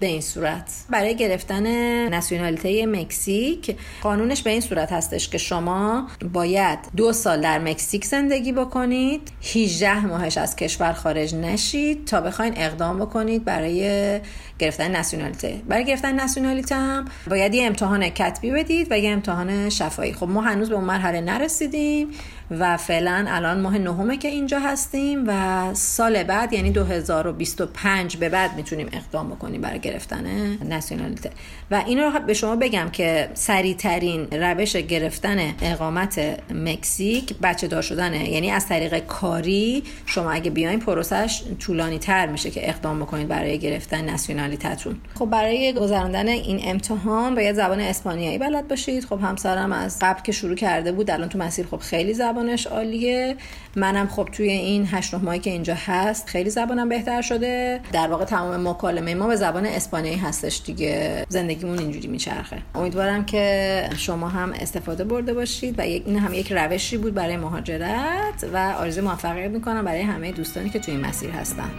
به 0.00 0.06
این 0.06 0.20
صورت. 0.20 0.72
برای 0.90 1.16
گرفتن 1.16 1.66
نسیونالیته 2.08 2.86
مکزیک 2.86 3.76
قانونش 4.02 4.42
به 4.42 4.50
این 4.50 4.60
صورت 4.60 4.92
هستش 4.92 5.28
که 5.28 5.38
شما 5.38 6.08
باید 6.32 6.78
دو 6.96 7.12
سال 7.12 7.40
در 7.40 7.58
مکزیک 7.58 8.04
زندگی 8.04 8.52
بکنید 8.52 9.30
18 9.54 10.06
ماهش 10.06 10.38
از 10.38 10.56
کشور 10.56 10.92
خارج 10.92 11.34
نشید 11.34 12.04
تا 12.04 12.20
بخواین 12.20 12.52
اقدام 12.56 12.98
بکنید 12.98 13.44
برای 13.44 14.20
گرفتن 14.58 14.96
نسیونالیته. 14.96 15.60
برای 15.68 15.84
گرفتن 15.84 16.20
نسیونالیته 16.20 16.74
هم 16.74 17.04
باید 17.30 17.54
یه 17.54 17.66
امتحان 17.66 18.08
کتبی 18.08 18.50
بدید 18.50 18.86
و 18.90 18.98
یه 18.98 19.10
امتحان 19.10 19.68
شفایی 19.68 20.12
خب 20.12 20.28
ما 20.28 20.40
هنوز 20.40 20.68
به 20.68 20.74
اون 20.74 20.84
مرحله 20.84 21.20
نرسیدیم 21.20 22.08
و 22.50 22.76
فعلا 22.76 23.24
الان 23.28 23.60
ماه 23.60 23.78
نهمه 23.78 24.16
که 24.16 24.28
اینجا 24.28 24.58
هستیم 24.58 25.24
و 25.26 25.74
سال 25.74 26.22
بعد 26.22 26.52
یعنی 26.52 26.70
2025 26.70 28.16
به 28.16 28.28
بعد 28.28 28.56
می‌تونیم 28.56 28.83
اقدام 28.92 29.30
بکنیم 29.30 29.60
برای 29.60 29.78
گرفتن 29.78 30.24
نسیونالیته. 30.68 31.30
و 31.70 31.82
این 31.86 31.98
رو 31.98 32.20
به 32.26 32.34
شما 32.34 32.56
بگم 32.56 32.88
که 32.92 33.28
سریع 33.34 33.74
ترین 33.74 34.26
روش 34.32 34.76
گرفتن 34.76 35.54
اقامت 35.62 36.40
مکزیک 36.54 37.34
بچه 37.42 37.66
دار 37.66 37.82
شدنه. 37.82 38.30
یعنی 38.30 38.50
از 38.50 38.66
طریق 38.66 38.98
کاری 38.98 39.82
شما 40.06 40.30
اگه 40.30 40.50
بیاین 40.50 40.78
پروسش 40.78 41.42
طولانی 41.58 41.98
تر 41.98 42.26
میشه 42.26 42.50
که 42.50 42.68
اقدام 42.68 43.00
بکنید 43.00 43.28
برای 43.28 43.58
گرفتن 43.58 44.10
نسیونالیتتون. 44.10 44.96
خب 45.14 45.26
برای 45.26 45.72
گذراندن 45.72 46.28
این 46.28 46.60
امتحان 46.64 47.34
باید 47.34 47.56
زبان 47.56 47.80
اسپانیایی 47.80 48.38
بلد 48.38 48.68
باشید. 48.68 49.04
خب 49.04 49.18
همسرم 49.22 49.72
از 49.72 49.98
قبل 50.02 50.22
که 50.22 50.32
شروع 50.32 50.56
کرده 50.56 50.92
بود 50.92 51.10
الان 51.10 51.28
تو 51.28 51.38
مسیر 51.38 51.66
خب 51.66 51.78
خیلی 51.78 52.14
زبان 52.14 52.44
زبانش 52.44 52.66
عالیه. 52.66 53.36
منم 53.76 54.08
خب 54.08 54.28
توی 54.32 54.48
این 54.48 54.88
هشت 54.90 55.14
ماهی 55.14 55.38
که 55.38 55.50
اینجا 55.50 55.74
هست 55.86 56.28
خیلی 56.28 56.50
زبانم 56.50 56.88
بهتر 56.88 57.22
شده. 57.22 57.80
در 57.92 58.08
واقع 58.08 58.24
تمام 58.24 58.60
مکالمه. 58.74 59.14
ما 59.14 59.26
به 59.26 59.36
زبان 59.36 59.66
اسپانیایی 59.66 60.18
هستش 60.18 60.62
دیگه. 60.66 61.26
زندگیمون 61.28 61.78
اینجوری 61.78 62.08
میچرخه. 62.08 62.56
امیدوارم 62.74 63.24
که 63.24 63.88
شما 63.96 64.28
هم 64.28 64.52
استفاده 64.52 65.04
برده 65.04 65.34
باشید 65.34 65.78
و 65.78 65.82
این 65.82 66.18
هم 66.18 66.34
یک 66.34 66.52
روشی 66.52 66.96
بود 66.96 67.14
برای 67.14 67.36
مهاجرت 67.36 68.46
و 68.52 68.74
آرزوی 68.78 69.04
موفقیت 69.04 69.50
می‌کنم 69.50 69.84
برای 69.84 70.02
همه 70.02 70.32
دوستانی 70.32 70.70
که 70.70 70.78
توی 70.78 70.94
این 70.94 71.06
مسیر 71.06 71.30
هستن. 71.30 71.70